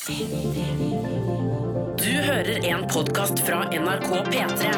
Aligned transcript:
Du 0.00 0.12
hører 2.08 2.64
en 2.64 2.86
podkast 2.88 3.42
fra 3.44 3.66
NRK 3.68 4.08
P3. 4.30 4.70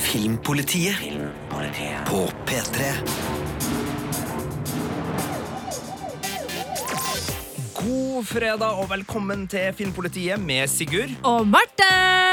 Filmpolitiet 0.00 0.96
på 2.08 2.22
P3. 2.48 2.88
God 7.82 8.24
fredag 8.24 8.80
og 8.80 8.88
velkommen 8.94 9.44
til 9.52 9.76
Filmpolitiet 9.76 10.40
med 10.40 10.72
Sigurd. 10.72 11.12
Og 11.22 11.44
Marte! 11.46 12.25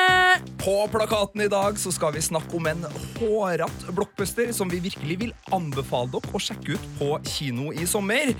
På 0.64 0.88
plakaten 0.88 1.42
i 1.42 1.48
dag 1.48 1.80
så 1.80 1.92
skal 1.92 2.14
vi 2.16 2.22
snakke 2.22 2.56
om 2.56 2.68
en 2.72 2.86
hårete 3.20 3.92
blockbuster 3.92 4.54
som 4.56 4.70
vi 4.72 4.80
virkelig 4.80 5.18
vil 5.20 5.34
anbefale 5.52 6.08
dere 6.14 6.32
å 6.32 6.40
sjekke 6.40 6.78
ut 6.78 6.86
på 7.00 7.10
kino 7.28 7.74
i 7.76 7.88
sommer. 7.90 8.32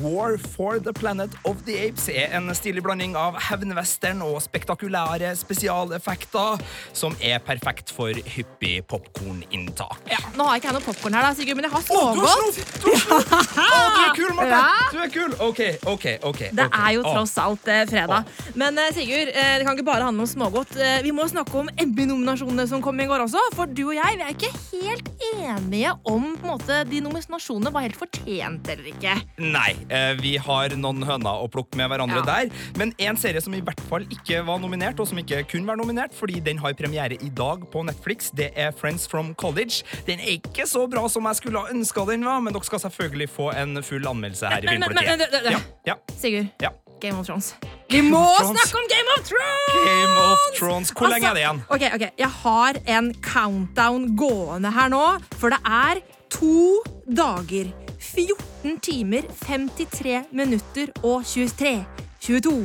War 0.00 0.38
for 0.40 0.80
the 0.80 0.94
Planet 0.96 1.36
of 1.44 1.60
the 1.66 1.76
Apes 1.84 2.08
er 2.08 2.32
en 2.38 2.48
stilig 2.56 2.80
blanding 2.86 3.16
av 3.20 3.36
hevnwestern 3.50 4.24
og 4.24 4.38
spektakulære 4.44 5.34
spesialeffekter 5.36 6.64
som 6.96 7.16
er 7.20 7.44
perfekt 7.44 7.92
for 7.92 8.16
hyppig 8.36 8.78
popkorninntak. 8.88 10.00
Ja, 10.08 10.22
nå 10.32 10.48
har 10.48 10.56
jeg 10.56 10.64
ikke 10.64 10.70
jeg 10.70 10.78
noe 10.78 10.86
popkorn 10.86 11.16
her, 11.16 11.26
da, 11.28 11.34
Sigurd, 11.36 11.60
men 11.60 11.68
jeg 11.68 11.74
har 11.76 11.84
smågodt. 11.86 12.62
Du! 12.80 12.88
Du 13.96 14.02
er 14.02 14.12
kul, 14.16 14.32
Marte! 14.36 14.56
Ja. 14.56 14.88
Du 14.92 14.98
er 15.02 15.10
kul! 15.12 15.36
OK, 15.42 15.60
OK. 15.92 16.06
ok. 16.24 16.40
Det 16.56 16.66
ok. 16.66 16.76
er 16.80 16.90
jo 16.96 17.04
tross 17.04 17.36
alt 17.42 17.68
eh, 17.72 17.82
fredag. 17.90 18.32
Men 18.58 18.78
eh, 18.80 18.90
Sigurd, 18.94 19.30
eh, 19.32 19.52
det 19.58 19.66
kan 19.66 19.76
ikke 19.76 19.86
bare 19.86 20.06
handle 20.08 20.24
om 20.24 20.30
smågodt. 20.30 20.76
Vi 21.04 21.12
må 21.14 21.26
snakke 21.30 21.58
om 21.60 21.65
Emmy-nominasjonene 21.76 22.66
som 22.68 22.82
kom 22.82 22.98
i 23.00 23.06
går 23.06 23.24
også. 23.26 23.40
For 23.54 23.66
du 23.66 23.88
og 23.88 23.94
jeg 23.96 24.16
vi 24.16 24.22
er 24.22 24.34
ikke 24.34 24.52
helt 24.72 25.08
enige 25.34 25.92
om 26.08 26.36
på 26.36 26.46
en 26.46 26.52
måte, 26.52 26.78
de 26.88 27.00
nominasjonene 27.04 27.72
var 27.74 27.82
helt 27.86 27.96
fortjent 27.98 28.68
eller 28.72 28.90
ikke. 28.92 29.14
Nei, 29.38 29.74
eh, 29.90 30.14
vi 30.20 30.36
har 30.36 30.68
noen 30.76 31.02
høner 31.06 31.42
å 31.42 31.48
plukke 31.52 31.76
med 31.76 31.90
hverandre 31.90 32.22
Ja. 32.22 32.22
der. 32.22 32.50
Men 32.76 32.94
en 32.98 33.16
serie 33.16 33.40
som 33.42 33.54
i 33.54 33.60
hvert 33.60 33.80
fall 33.88 34.04
ikke 34.04 34.44
var 34.46 34.58
nominert, 34.58 34.98
og 35.00 35.08
som 35.08 35.18
ikke 35.18 35.42
kunne 35.48 35.66
være 35.66 35.78
nominert, 35.82 36.12
fordi 36.14 36.40
den 36.42 36.58
har 36.58 36.72
premiere 36.74 37.16
i 37.22 37.28
dag 37.28 37.66
på 37.70 37.84
Netflix, 37.84 38.30
det 38.30 38.52
er 38.56 38.70
Friends 38.72 39.06
from 39.06 39.34
College. 39.34 39.82
Den 40.06 40.18
er 40.20 40.38
ikke 40.38 40.66
så 40.66 40.88
bra 40.88 41.06
som 41.08 41.24
jeg 41.24 41.36
skulle 41.36 41.58
ha 41.58 41.68
ønska 41.72 42.06
den 42.06 42.24
var, 42.24 42.40
men 42.40 42.52
dere 42.52 42.64
skal 42.64 42.78
selvfølgelig 42.78 43.28
få 43.30 43.52
en 43.56 43.82
full 43.82 44.02
anmeldelse 44.06 44.48
her 44.48 44.58
i 44.62 44.66
Men- 44.66 44.80
men- 44.80 44.94
men- 44.94 45.18
men- 45.18 45.52
Ja, 45.52 45.58
ja, 45.86 45.94
Sigurd, 46.16 46.48
ja. 46.60 46.70
Game 47.00 47.18
of 47.18 47.26
Thrones. 47.26 47.54
Vi 47.90 48.00
må 48.02 48.20
snakke 48.40 48.78
om 48.80 48.86
Game 48.90 49.12
of 49.16 49.24
Thrones! 49.28 49.74
Game 49.86 50.16
of 50.22 50.38
Thrones. 50.58 50.90
Hvor 50.90 51.10
lenge 51.12 51.28
er 51.28 51.36
det 51.36 51.42
igjen? 51.44 51.60
Ok, 51.70 51.84
ok, 51.94 52.04
Jeg 52.18 52.30
har 52.42 52.78
en 52.98 53.12
countdown 53.22 54.08
gående 54.18 54.72
her 54.74 54.88
nå, 54.90 55.02
for 55.38 55.54
det 55.54 55.60
er 55.64 56.00
to 56.34 56.80
dager. 57.06 57.70
14 58.02 58.80
timer, 58.82 59.22
53 59.46 60.24
minutter 60.32 60.90
og 61.04 61.22
23, 61.26 61.84
22, 62.20 62.56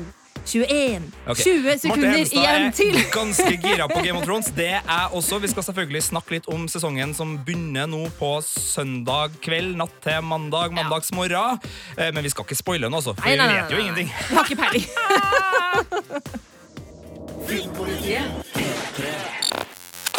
21, 0.45 1.01
Okay. 1.27 1.43
20 1.43 1.69
igjen 1.69 1.79
sekunder 1.79 2.07
Martin 2.11 2.39
igjen 2.41 2.97
er 2.97 3.11
ganske 3.13 3.57
gira 3.61 3.87
på 3.87 4.01
Game 4.03 4.17
of 4.19 4.25
Thrones. 4.27 4.49
Det 4.55 4.67
er 4.73 4.81
jeg 4.81 5.09
også. 5.13 5.39
Vi 5.43 5.47
skal 5.53 5.63
selvfølgelig 5.69 6.03
snakke 6.03 6.31
litt 6.37 6.47
om 6.51 6.67
sesongen 6.71 7.13
som 7.17 7.37
begynner 7.45 7.87
nå 7.87 8.01
på 8.19 8.31
søndag 8.45 9.31
kveld, 9.45 9.75
natt 9.79 9.93
til 10.03 10.21
mandag, 10.25 10.73
mandagsmorgen. 10.75 11.59
Eh, 11.97 12.11
Men 12.11 12.23
vi 12.25 12.29
skal 12.33 12.43
ikke 12.47 12.55
spoile 12.59 12.89
den, 12.89 12.93
altså, 12.97 13.13
for 13.15 13.25
Nei, 13.29 13.35
nei, 13.37 13.47
vi 13.47 13.53
nei, 13.53 13.61
vet 13.61 13.71
jo 13.71 13.77
ingenting. 13.85 14.09
Vi 14.29 14.35
har 14.35 14.43
ikke 14.45 14.61
peiling. 14.61 14.87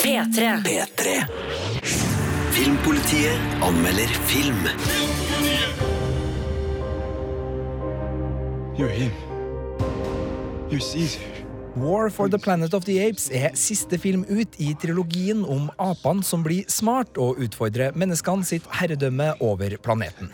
P3. 0.02 0.62
P3. 0.64 1.24
Filmpolitiet 2.52 3.38
anmelder 3.62 4.08
film. 4.26 4.68
You're 8.78 8.88
him. 8.88 9.31
War 11.76 12.08
for 12.08 12.30
the 12.30 12.38
Planet 12.38 12.72
of 12.72 12.86
the 12.86 12.94
Apes 13.04 13.26
er 13.28 13.52
siste 13.60 13.98
film 14.00 14.22
ut 14.24 14.56
i 14.56 14.70
trilogien 14.80 15.42
om 15.44 15.66
apene 15.76 16.24
som 16.24 16.40
blir 16.44 16.64
smart 16.72 17.20
og 17.20 17.42
utfordrer 17.44 17.92
menneskene 17.92 18.46
sitt 18.48 18.64
herredømme 18.80 19.34
over 19.44 19.76
planeten. 19.84 20.32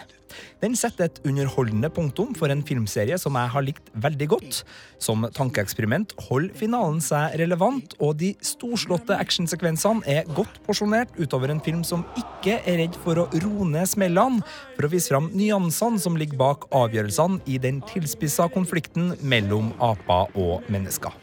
Den 0.62 0.76
setter 0.78 1.06
et 1.06 1.20
underholdende 1.26 1.90
punktum 1.94 2.34
for 2.38 2.52
en 2.52 2.64
filmserie 2.66 3.18
som 3.20 3.36
jeg 3.38 3.52
har 3.54 3.66
likt 3.66 3.90
veldig 3.94 4.28
godt. 4.32 4.62
Som 5.02 5.26
tankeeksperiment 5.34 6.14
holder 6.28 6.54
finalen 6.58 7.02
seg 7.04 7.36
relevant, 7.40 7.94
og 8.02 8.16
de 8.22 8.32
storslåtte 8.44 9.16
actionsekvensene 9.18 10.06
er 10.08 10.28
godt 10.36 10.60
porsjonert 10.66 11.14
utover 11.18 11.52
en 11.54 11.62
film 11.64 11.84
som 11.86 12.06
ikke 12.18 12.58
er 12.64 12.82
redd 12.82 12.98
for 13.04 13.22
å 13.22 13.28
roe 13.44 13.68
ned 13.68 13.88
smellene, 13.90 14.42
for 14.76 14.88
å 14.88 14.92
vise 14.92 15.12
fram 15.12 15.30
nyansene 15.36 16.02
som 16.02 16.18
ligger 16.18 16.40
bak 16.40 16.68
avgjørelsene 16.74 17.42
i 17.46 17.60
den 17.62 17.82
tilspissa 17.92 18.48
konflikten 18.54 19.14
mellom 19.22 19.72
aper 19.82 20.34
og 20.38 20.66
mennesker. 20.72 21.14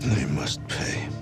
They 0.00 0.24
must 0.26 0.60
pay. 0.68 1.15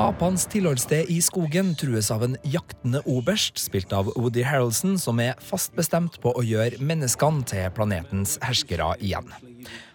Apenes 0.00 0.46
tilholdssted 0.48 1.10
i 1.12 1.18
skogen 1.20 1.74
trues 1.76 2.06
av 2.14 2.22
en 2.24 2.36
jaktende 2.48 3.02
oberst, 3.04 3.58
spilt 3.60 3.90
av 3.92 4.06
Woody 4.14 4.40
Harrelson, 4.48 4.94
som 4.96 5.20
er 5.20 5.36
fast 5.44 5.74
bestemt 5.76 6.16
på 6.22 6.32
å 6.32 6.44
gjøre 6.46 6.80
menneskene 6.80 7.44
til 7.44 7.68
planetens 7.76 8.38
herskere 8.40 8.94
igjen. 9.04 9.28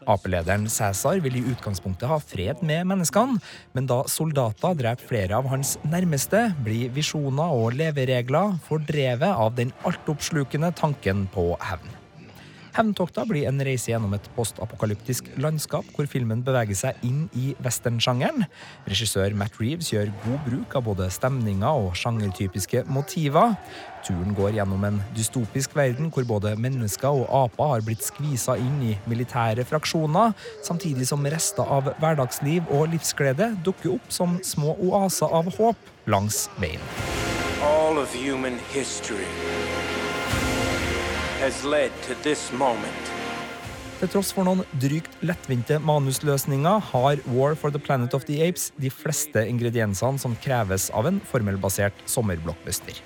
Apelederen 0.05 0.69
Cæsar 0.69 1.23
vil 1.25 1.39
i 1.39 1.43
utgangspunktet 1.49 2.05
ha 2.11 2.19
fred 2.21 2.61
med 2.61 2.85
menneskene, 2.91 3.41
men 3.73 3.89
da 3.89 4.03
soldater 4.05 4.77
dreper 4.77 5.09
flere 5.09 5.41
av 5.41 5.49
hans 5.49 5.73
nærmeste, 5.81 6.51
blir 6.61 6.93
visjoner 6.93 7.57
og 7.57 7.73
leveregler 7.81 8.59
fordrevet 8.69 9.33
av 9.33 9.57
den 9.57 9.73
altoppslukende 9.89 10.69
tanken 10.77 11.25
på 11.33 11.55
hevn. 11.65 12.04
Hevntokta 12.75 13.23
blir 13.23 13.45
en 13.47 13.61
reise 13.63 13.87
gjennom 13.87 14.11
et 14.17 14.25
postapokalyptisk 14.35 15.29
landskap 15.39 15.87
hvor 15.95 16.09
filmen 16.11 16.41
beveger 16.43 16.75
seg 16.75 17.05
inn 17.07 17.21
i 17.39 17.53
westernsjangeren. 17.63 18.43
Regissør 18.89 19.31
Matt 19.39 19.55
Reeves 19.61 19.93
gjør 19.93 20.11
god 20.25 20.41
bruk 20.43 20.75
av 20.75 20.83
både 20.89 21.07
stemninger 21.13 21.85
og 21.85 21.95
sjangertypiske 21.95 22.83
motiver. 22.91 23.55
Turen 24.03 24.35
går 24.35 24.57
gjennom 24.57 24.83
en 24.89 24.99
dystopisk 25.15 25.77
verden 25.79 26.11
hvor 26.11 26.27
både 26.27 26.51
mennesker 26.59 27.15
og 27.23 27.31
aper 27.45 27.71
har 27.77 27.87
blitt 27.87 28.03
skvisa 28.03 28.57
inn 28.59 28.83
i 28.91 28.97
militære 29.07 29.63
fraksjoner, 29.71 30.35
samtidig 30.67 31.07
som 31.07 31.23
rester 31.31 31.63
av 31.63 31.93
hverdagsliv 32.03 32.67
og 32.75 32.89
livsglede 32.91 33.53
dukker 33.63 33.95
opp 33.95 34.11
som 34.11 34.35
små 34.43 34.75
oaser 34.83 35.31
av 35.31 35.47
håp 35.55 35.93
langs 36.11 36.49
veien. 36.59 36.83
All 37.63 37.97
of 37.97 38.11
human 38.11 38.59
history 38.75 39.31
Til 43.95 44.09
tross 44.09 44.31
for 44.33 44.47
noen 44.47 44.63
drygt 44.81 45.13
lettvinte 45.21 45.77
manusløsninger 45.77 46.79
har 46.87 47.19
War 47.35 47.53
for 47.53 47.69
the 47.69 47.77
Planet 47.77 48.15
of 48.17 48.25
the 48.25 48.39
Apes 48.41 48.71
de 48.81 48.89
fleste 48.89 49.43
ingrediensene 49.45 50.17
som 50.17 50.33
kreves 50.41 50.87
av 50.89 51.05
en 51.05 51.19
formelbasert 51.29 52.01
sommerblockbuster. 52.09 52.97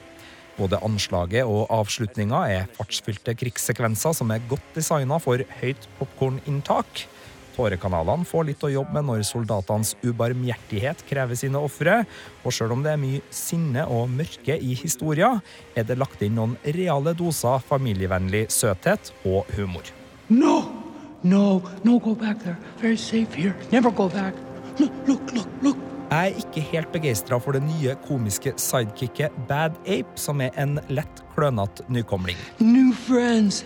Både 0.55 0.79
anslaget 0.87 1.43
og 1.51 1.67
avslutninga 1.81 2.39
er 2.53 2.71
fartsfylte 2.79 3.35
krigssekvenser 3.41 4.15
som 4.15 4.31
er 4.31 4.47
godt 4.47 4.71
designa 4.77 5.19
for 5.19 5.43
høyt 5.59 5.91
popkorninntak. 5.99 7.09
Tårekanalene 7.59 8.23
får 8.23 8.45
litt 8.47 8.61
å 8.63 8.71
jobbe 8.71 8.95
med 8.95 9.09
når 9.09 9.25
soldatenes 9.27 9.97
ubarmhjertighet 10.05 11.01
krever 11.09 11.35
sine 11.35 11.59
ofre, 11.59 12.05
og 12.45 12.55
sjøl 12.55 12.71
om 12.77 12.85
det 12.85 12.93
er 12.93 13.01
mye 13.01 13.19
sinne 13.35 13.83
og 13.91 14.07
mørke 14.13 14.55
i 14.55 14.77
historia, 14.79 15.33
er 15.75 15.87
det 15.89 15.97
lagt 15.99 16.23
inn 16.23 16.37
noen 16.39 16.55
reale 16.63 17.11
doser 17.19 17.59
familievennlig 17.67 18.45
søthet 18.55 19.11
og 19.27 19.49
humor. 19.57 19.91
No, 20.31 20.61
no, 21.23 21.59
no, 21.83 21.99
go 21.99 22.15
back 22.15 22.39
there. 22.45 22.55
Very 22.79 22.95
safe 22.95 23.35
here. 23.35 23.55
Never 23.73 23.91
go 23.91 24.07
back. 24.07 24.39
Look, 24.79 24.95
look, 25.07 25.33
look, 25.35 25.49
look. 25.61 25.85
Jeg 26.09 26.31
er 26.31 26.39
ikke 26.39 26.61
helt 26.71 26.93
begeistra 26.95 27.37
for 27.43 27.53
det 27.53 27.61
nye 27.67 27.97
komiske 28.07 28.55
sidekicket 28.57 29.35
Bad 29.51 29.75
Ape, 29.83 30.15
som 30.15 30.39
er 30.41 30.55
en 30.57 30.79
lett 30.87 31.25
klønete 31.35 31.83
nykomling. 31.91 32.39
New 32.63 32.95
friends. 32.95 33.65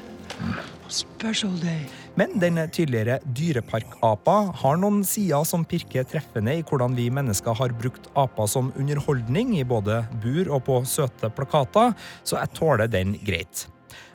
Special 0.90 1.54
day. 1.62 1.86
Men 2.20 2.36
den 2.38 2.60
tidligere 2.70 3.18
dyreparkapa 3.26 4.36
har 4.62 4.78
noen 4.78 5.02
sider 5.08 5.46
som 5.50 5.64
pirker 5.66 6.06
treffende 6.06 6.60
i 6.60 6.66
hvordan 6.68 6.94
vi 6.98 7.08
mennesker 7.10 7.58
har 7.58 7.74
brukt 7.74 8.10
aper 8.14 8.50
som 8.50 8.70
underholdning 8.78 9.56
i 9.58 9.64
både 9.66 10.04
bur 10.22 10.52
og 10.54 10.62
på 10.68 10.82
søte 10.86 11.32
plakater, 11.34 11.96
så 12.22 12.38
jeg 12.38 12.54
tåler 12.60 12.92
den 12.92 13.16
greit. 13.26 13.66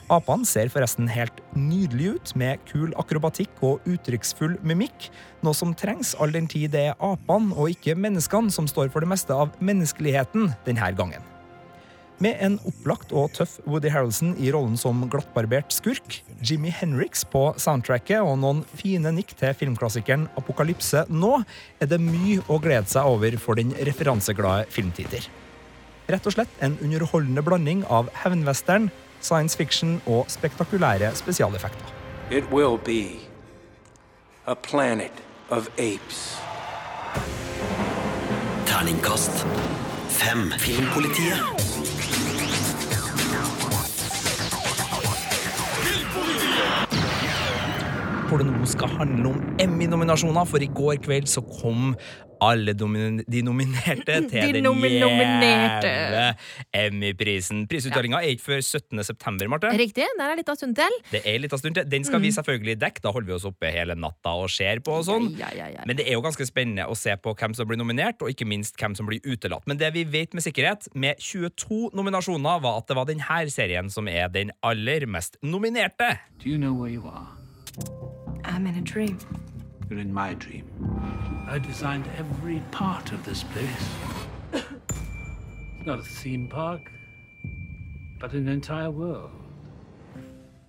Apene 0.08 0.46
ser 0.48 0.70
forresten 0.72 1.10
helt 1.12 1.42
nydelig 1.58 2.14
ut, 2.14 2.30
med 2.40 2.62
kul 2.70 2.94
akrobatikk 2.96 3.58
og 3.66 3.84
uttrykksfull 3.90 4.54
mimikk, 4.64 5.10
noe 5.44 5.56
som 5.56 5.74
trengs 5.76 6.14
all 6.16 6.32
den 6.32 6.48
tid 6.48 6.72
det 6.72 6.86
er 6.92 7.02
apene 7.04 7.52
og 7.58 7.74
ikke 7.74 7.98
menneskene 7.98 8.54
som 8.54 8.70
står 8.70 8.88
for 8.94 9.04
det 9.04 9.10
meste 9.10 9.34
av 9.34 9.52
menneskeligheten 9.60 10.54
denne 10.64 10.94
gangen. 10.96 11.26
Med 12.18 12.40
en 12.42 12.56
opplagt 12.66 13.12
og 13.14 13.30
tøff 13.36 13.60
Woody 13.62 13.92
Harrelson 13.94 14.32
i 14.42 14.50
rollen 14.50 14.74
som 14.78 15.04
glattbarbert 15.10 15.70
skurk, 15.70 16.16
Jimmy 16.42 16.72
Henriks 16.74 17.22
på 17.30 17.44
soundtracket 17.62 18.18
og 18.26 18.40
noen 18.42 18.64
fine 18.80 19.12
nikk 19.14 19.36
til 19.38 19.54
filmklassikeren 19.60 20.24
Apokalypse 20.40 21.04
nå, 21.14 21.36
er 21.78 21.90
det 21.92 22.00
mye 22.02 22.42
å 22.50 22.58
glede 22.62 22.90
seg 22.90 23.06
over 23.06 23.38
for 23.38 23.60
den 23.60 23.70
referanseglade 23.86 24.66
filmtider. 24.74 25.30
Rett 26.10 26.26
og 26.26 26.34
slett 26.34 26.58
en 26.64 26.74
underholdende 26.82 27.44
blanding 27.46 27.86
av 27.86 28.10
hevnwestern, 28.24 28.90
science 29.22 29.54
fiction 29.54 30.00
og 30.10 30.26
spektakulære 30.32 31.12
spesialeffekter. 31.22 31.94
It 32.34 32.50
will 32.50 32.80
be 32.82 33.20
a 34.46 34.56
planet 34.58 35.22
of 35.54 35.70
apes. 35.78 36.34
Terningkast 38.66 39.46
fem. 40.18 40.50
Filmpolitiet. 40.58 41.97
Hvor 48.28 48.42
det 48.42 48.46
nå 48.50 48.66
skal 48.68 48.90
handle 48.98 49.30
om 49.32 49.38
Emmy-nominasjoner, 49.62 50.44
for 50.48 50.60
i 50.60 50.68
går 50.68 50.98
kveld 51.04 51.28
så 51.32 51.40
kom 51.60 51.94
alle 52.44 52.70
de 52.76 53.40
nominerte 53.42 54.14
til 54.30 54.44
De 54.44 54.52
den 54.54 54.62
nomi- 54.68 54.92
Emmy-prisen. 56.76 57.64
Prisutdelinga 57.70 58.20
er 58.22 58.34
ikke 58.36 58.44
før 58.44 58.60
17. 58.62 59.00
september, 59.08 59.48
Marte. 59.50 59.72
Riktig. 59.80 60.04
Der 60.20 60.26
er 60.34 60.38
litt 60.38 60.52
av 60.52 60.58
stund 60.60 60.76
til. 60.78 60.98
Det 61.10 61.22
er 61.26 61.40
litt 61.42 61.56
av 61.56 61.62
stund 61.62 61.74
til. 61.80 61.88
Den 61.90 62.04
skal 62.06 62.20
Mm. 62.20 62.26
vi 62.28 62.30
selvfølgelig 62.36 62.76
dekke. 62.84 63.02
Da 63.02 63.10
holder 63.16 63.26
vi 63.32 63.34
oss 63.38 63.48
oppe 63.48 63.72
hele 63.74 63.96
natta 63.98 64.36
og 64.38 64.50
ser 64.54 64.78
på 64.84 64.92
og 65.00 65.04
sånn. 65.08 65.30
Ja, 65.40 65.48
ja, 65.56 65.66
ja. 65.72 65.82
Men 65.88 65.96
det 65.96 66.06
er 66.06 66.12
jo 66.18 66.22
ganske 66.22 66.46
spennende 66.46 66.86
å 66.86 66.94
se 66.96 67.16
på 67.16 67.34
hvem 67.34 67.56
som 67.56 67.66
blir 67.66 67.78
nominert, 67.80 68.20
og 68.22 68.28
ikke 68.30 68.46
minst 68.46 68.76
hvem 68.76 68.94
som 68.94 69.06
blir 69.08 69.20
utelatt. 69.24 69.64
Men 69.66 69.78
det 69.80 69.92
vi 69.94 70.04
vet 70.04 70.34
med 70.34 70.44
sikkerhet, 70.44 70.86
med 70.94 71.16
22 71.18 71.90
nominasjoner, 71.94 72.60
var 72.60 72.78
at 72.78 72.86
det 72.86 72.96
var 72.96 73.06
denne 73.06 73.50
serien 73.50 73.90
som 73.90 74.06
er 74.06 74.28
den 74.28 74.52
aller 74.62 75.06
mest 75.06 75.38
nominerte. 75.42 76.18
Do 76.38 76.50
you 76.50 76.58
know 76.58 76.72
where 76.74 76.92
you 76.92 77.02
are? 77.08 77.37
I'm 78.58 78.66
in 78.66 78.74
a 78.74 78.80
dream. 78.80 79.16
You're 79.88 80.00
in 80.00 80.12
my 80.12 80.34
dream. 80.34 80.64
I 81.48 81.58
designed 81.60 82.06
every 82.18 82.60
part 82.72 83.12
of 83.12 83.24
this 83.24 83.44
place. 83.44 83.86
It's 84.52 85.86
not 85.86 86.00
a 86.00 86.02
theme 86.02 86.48
park, 86.48 86.90
but 88.20 88.32
an 88.32 88.48
entire 88.48 88.90
world. 88.90 89.30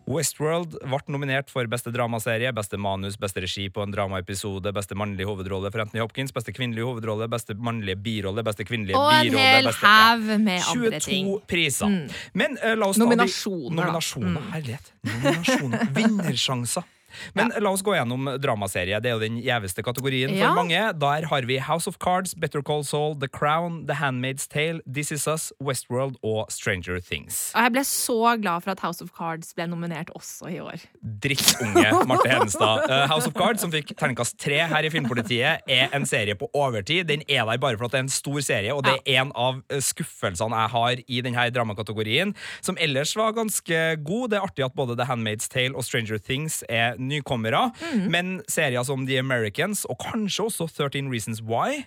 Westworld 0.08 0.78
ble 0.86 1.00
nominert 1.08 1.50
for 1.50 1.66
beste 1.70 1.90
dramaserie, 1.94 2.52
beste 2.54 2.78
manus, 2.78 3.18
beste 3.18 3.42
regi 3.42 3.68
på 3.74 3.82
en 3.84 3.92
dramaepisode, 3.94 4.72
beste 4.74 4.94
mannlige 4.98 5.26
hovedrolle 5.30 5.72
for 5.74 5.82
Anthony 5.82 6.02
Hopkins, 6.02 6.32
beste 6.34 6.54
kvinnelige 6.54 6.86
hovedrolle, 6.86 7.28
beste 7.30 7.54
mannlige 7.58 7.98
birolle, 8.06 8.44
beste 8.46 8.66
kvinnelige 8.70 8.98
Og 8.98 9.10
en 9.14 9.32
birolle 9.32 9.50
hel 9.50 9.72
haug 9.82 10.30
med 10.46 10.62
22 10.62 10.86
andre 10.86 11.00
ting. 11.10 11.34
priser. 11.50 11.98
Men 12.38 12.58
uh, 12.62 12.76
la 12.78 12.86
oss 12.94 12.98
ta 12.98 13.04
de- 13.04 13.10
Nominasjoner, 13.10 13.76
da. 13.76 13.82
Nominasjoner, 13.82 14.48
herlighet. 14.54 14.94
Nominasjoner. 15.10 15.86
Vinnersjanser. 15.98 16.90
Men 17.38 17.52
la 17.60 17.72
oss 17.72 17.82
gå 17.86 17.94
gjennom 17.96 18.28
dramaserie. 18.42 19.00
Det 19.02 19.12
er 19.12 19.18
jo 19.18 19.24
den 19.24 19.40
gjeveste 19.44 19.84
kategorien 19.86 20.34
Ja. 20.36 20.50
for 20.50 20.56
mange. 20.64 20.82
Der 21.00 21.28
har 21.28 21.42
vi 21.48 21.58
House 21.60 21.88
of 21.88 21.98
Cards, 22.00 22.34
Better 22.36 22.62
Call 22.62 22.84
Saul, 22.84 23.16
The 23.20 23.28
Crown, 23.28 23.86
The 23.88 23.96
Handmaid's 23.96 24.48
Tale, 24.48 24.82
This 24.86 25.12
Is 25.12 25.28
Us, 25.28 25.52
Westworld 25.62 26.16
og 26.24 26.52
Stranger 26.52 27.00
Things. 27.00 27.52
Og 27.56 27.64
jeg 27.64 27.72
ble 27.78 27.84
så 27.84 28.20
glad 28.42 28.64
for 28.64 28.72
at 28.72 28.80
House 28.80 29.02
of 29.04 29.10
Cards 29.18 29.54
ble 29.54 29.68
nominert 29.68 30.10
også 30.16 30.50
i 30.54 30.60
år. 30.60 30.80
drittunge 31.24 32.06
Marte 32.08 32.30
Hedenstad. 32.30 32.86
Uh, 32.90 33.08
House 33.14 33.28
of 33.28 33.34
Cards, 33.38 33.62
som 33.64 33.72
fikk 33.74 33.94
terningkast 33.98 34.38
tre 34.42 34.60
her 34.70 34.88
i 34.88 34.92
Filmpolitiet, 34.94 35.64
er 35.70 35.94
en 35.96 36.06
serie 36.10 36.36
på 36.40 36.50
overtid. 36.54 37.06
Den 37.10 37.24
er 37.30 37.46
der 37.50 37.58
bare 37.62 37.78
for 37.80 37.86
at 37.90 37.96
det 37.96 38.00
er 38.02 38.08
en 38.08 38.14
stor 38.14 38.40
serie, 38.46 38.74
og 38.76 38.84
det 38.88 38.96
er 39.06 39.22
en 39.24 39.32
av 39.36 39.62
uh, 39.72 39.80
skuffelsene 39.84 40.60
jeg 40.60 40.74
har 40.76 41.04
i 41.08 41.22
denne 41.26 41.48
dramakategorien, 41.56 42.34
som 42.66 42.78
ellers 42.82 43.16
var 43.18 43.34
ganske 43.38 43.80
god. 44.06 44.30
Det 44.34 44.40
er 44.40 44.46
artig 44.48 44.66
at 44.68 44.76
både 44.78 44.98
The 45.00 45.08
Handmaid's 45.10 45.50
Tale 45.52 45.76
og 45.78 45.86
Stranger 45.88 46.20
Things 46.20 46.62
er 46.70 46.99
nykommere, 47.00 47.70
men 48.12 48.40
serier 48.52 48.84
som 48.88 49.08
The 49.08 49.20
Americans, 49.22 49.86
og 49.90 50.00
kanskje 50.04 50.46
også 50.50 50.68
13 50.68 51.10
Reasons 51.12 51.42
Why, 51.42 51.86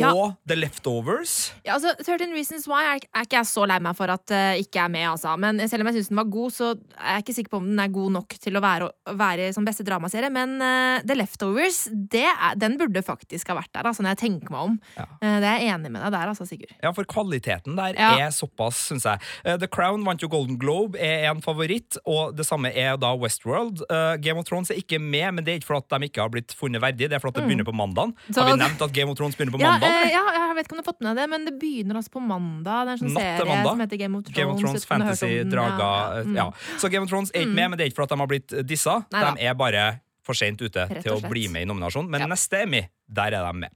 Ja. 0.00 0.10
og 0.14 0.34
The 0.48 0.56
Leftovers 0.58 1.52
Ja, 1.64 1.74
altså, 1.76 1.92
13 2.02 2.32
Reasons 2.34 2.66
Why 2.68 2.82
er, 2.94 3.04
er 3.14 3.26
ikke 3.26 3.38
jeg 3.38 3.48
så 3.48 3.64
lei 3.68 3.78
meg 3.82 3.96
for 3.98 4.10
at 4.12 4.32
uh, 4.34 4.54
ikke 4.60 4.82
er 4.84 4.90
med, 4.92 5.04
altså. 5.12 5.34
Men 5.40 5.60
selv 5.70 5.84
om 5.84 5.90
jeg 5.90 5.98
syns 6.00 6.10
den 6.12 6.18
var 6.20 6.28
god, 6.34 6.54
så 6.54 6.70
er 6.98 7.16
jeg 7.18 7.24
ikke 7.24 7.34
sikker 7.38 7.52
på 7.54 7.60
om 7.62 7.68
den 7.70 7.82
er 7.84 7.92
god 7.94 8.14
nok 8.18 8.36
til 8.42 8.58
å 8.58 8.62
være, 8.64 8.88
være 9.20 9.48
som 9.56 9.66
beste 9.66 9.86
dramaserie. 9.86 10.30
Men 10.34 10.56
uh, 10.62 10.98
The 11.06 11.16
Leftovers, 11.16 11.84
det 11.92 12.24
er, 12.26 12.58
den 12.60 12.76
burde 12.80 13.02
faktisk 13.06 13.52
ha 13.52 13.58
vært 13.60 13.72
der, 13.74 13.86
altså, 13.90 14.04
når 14.04 14.14
jeg 14.16 14.22
tenker 14.24 14.52
meg 14.54 14.68
om. 14.70 14.76
Ja. 14.98 15.06
Uh, 15.22 15.36
det 15.44 15.50
er 15.52 15.58
jeg 15.62 15.74
enig 15.76 15.92
med 15.94 16.04
deg 16.06 16.14
der, 16.16 16.32
altså, 16.34 16.48
Sigurd. 16.48 16.74
Ja, 16.82 16.92
for 16.96 17.08
kvaliteten 17.08 17.78
der 17.78 17.94
Ja. 17.98 18.10
er 18.26 18.34
såpass, 18.34 18.84
syns 18.90 19.06
jeg. 19.08 19.22
The 19.62 19.68
Crown 19.70 20.04
vant 20.06 20.22
jo 20.22 20.28
Golden 20.32 20.58
Globe, 20.60 20.98
er 21.00 21.30
en 21.30 21.40
favoritt, 21.44 21.96
og 22.04 22.34
det 22.36 22.46
samme 22.48 22.72
er 22.74 22.96
da 23.00 23.14
Westworld. 23.16 23.84
Game 24.24 24.38
of 24.40 24.46
Thrones 24.48 24.70
er 24.74 24.80
ikke 24.80 24.98
med, 25.00 25.26
men 25.38 25.44
det 25.46 25.52
er 25.54 25.60
ikke 25.62 25.70
fordi 25.72 26.00
de 26.02 26.08
ikke 26.10 26.22
har 26.24 26.32
blitt 26.32 26.52
funnet 26.58 26.82
verdig, 26.82 27.08
det 27.10 27.16
er 27.16 27.22
fordi 27.22 27.34
at 27.36 27.40
det 27.42 27.48
begynner 27.48 27.66
på 27.68 27.74
mandag. 27.76 28.12
Mm. 28.28 28.34
Har 28.36 28.50
vi 28.50 28.56
nevnt 28.60 28.82
at 28.84 28.92
Game 28.96 29.10
of 29.12 29.16
Thrones 29.18 29.36
begynner 29.38 29.54
på 29.56 29.60
Ja, 29.62 29.74
mandag? 29.84 30.04
eh, 30.04 30.12
ja, 30.14 30.22
jeg 30.48 30.56
vet 30.56 30.64
ikke 30.66 30.72
om 30.72 30.80
du 30.80 30.82
har 30.84 30.88
fått 30.92 31.00
med 31.06 31.16
det, 31.16 31.26
men 31.30 31.44
det 31.48 31.54
begynner 31.60 31.94
altså 32.00 32.10
på 32.16 32.22
mandag. 32.24 32.80
Det 32.84 32.88
er 32.88 32.92
en 32.94 33.02
sånn 33.04 33.12
Natt 33.14 33.24
til 33.24 33.44
serie 33.44 33.50
mandag. 33.54 33.70
som 33.70 33.80
heter 33.84 33.98
Game 34.04 34.16
of 34.16 34.24
Thrones. 34.24 34.36
Game 34.36 34.50
of 34.54 34.60
Thrones, 34.60 34.84
Fantasy, 34.86 35.32
Draga 35.44 35.90
ja. 35.90 36.18
eh, 36.20 36.24
Mm. 36.24 36.36
ja. 36.36 36.46
Så 36.78 36.90
Game 36.90 37.04
of 37.04 37.10
Thrones 37.10 37.30
er 37.34 37.40
ikke 37.44 37.54
med, 37.54 37.68
men 37.70 37.78
det 37.78 37.84
er 37.86 37.90
ikke 37.90 38.00
fordi 38.00 38.08
at 38.12 38.16
de 38.16 38.20
har 38.24 38.32
blitt 38.34 38.66
dissa. 38.66 38.96
Neida. 39.12 39.34
De 39.36 39.42
er 39.46 39.54
bare 39.54 39.84
for 40.24 40.32
sent 40.34 40.60
ute 40.64 40.88
til 41.02 41.12
å 41.12 41.20
bli 41.28 41.48
med 41.52 41.62
i 41.62 41.68
nominasjonen. 41.68 42.08
Men 42.08 42.20
Ja. 42.22 42.26
neste 42.32 42.62
Emmy, 42.64 42.80
der 43.12 43.34
er 43.36 43.44
de 43.44 43.52
med. 43.60 43.70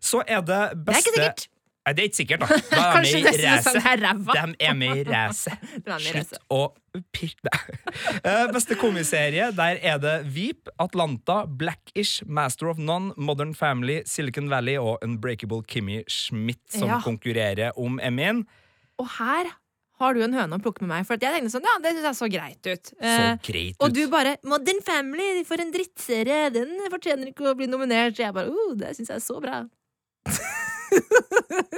Så 0.00 0.20
er 0.26 0.42
det 0.42 0.46
Det 0.46 0.56
er 0.72 0.74
beste 0.84 1.08
ikke 1.10 1.14
sikkert. 1.16 1.48
Nei, 1.84 1.92
det 1.92 2.00
er 2.02 2.06
ikke 2.08 2.16
sikkert, 2.16 2.40
da. 2.40 2.46
Da 2.70 2.76
er 2.80 2.94
Kanskje 2.96 3.18
de 3.18 3.24
med 3.24 3.40
neste 3.44 3.72
i 3.76 3.80
er 3.90 4.00
ræva. 4.00 4.32
racet. 4.34 4.54
De 4.58 4.64
er 4.64 4.76
med 4.80 4.96
i 4.96 5.02
racet. 5.04 5.64
Slutt 6.04 6.38
å 6.54 6.60
pirke 7.12 7.48
deg. 7.50 7.80
Eh, 8.24 8.44
Beste 8.54 8.76
komiserie, 8.80 9.50
der 9.52 9.80
er 9.84 9.98
det 10.00 10.14
Veep, 10.32 10.70
Atlanta, 10.80 11.42
Blackish, 11.46 12.22
Master 12.26 12.70
of 12.72 12.78
None, 12.80 13.12
Modern 13.16 13.52
Family, 13.54 13.98
Silicon 14.08 14.48
Valley 14.48 14.78
og 14.80 15.02
Unbreakable 15.04 15.60
Kimmy 15.68 16.00
Schmidt 16.08 16.62
som 16.72 16.88
Ja. 16.88 17.00
konkurrerer 17.04 17.76
om 17.76 18.00
Emmyen. 18.00 18.46
Og 18.98 19.08
her 19.18 19.52
har 20.00 20.14
du 20.16 20.22
en 20.24 20.32
høne 20.34 20.56
å 20.56 20.62
plukke 20.64 20.82
med 20.82 20.90
meg, 20.90 21.06
for 21.06 21.14
jeg 21.20 21.36
tenkte 21.36 21.52
sånn, 21.54 21.68
ja, 21.68 21.76
det 21.84 21.92
synes 21.94 22.08
jeg 22.08 22.18
så 22.18 22.28
greit 22.32 22.66
ut. 22.72 22.90
Så 22.98 23.22
greit 23.46 23.76
ut. 23.76 23.84
og 23.84 23.92
du 23.94 24.02
bare 24.10 24.36
'Modern 24.42 24.80
Family, 24.82 25.44
for 25.44 25.60
en 25.60 25.70
drittserie! 25.70 26.50
Den 26.50 26.74
fortjener 26.90 27.28
ikke 27.30 27.52
å 27.52 27.56
bli 27.58 27.66
nominert.' 27.68 28.16
Så 28.16 28.24
jeg 28.24 28.34
bare 28.34 28.48
'oh, 28.50 28.74
det 28.74 28.96
syns 28.96 29.08
jeg 29.12 29.16
er 29.20 29.26
så 29.28 29.36
bra'. 29.40 29.68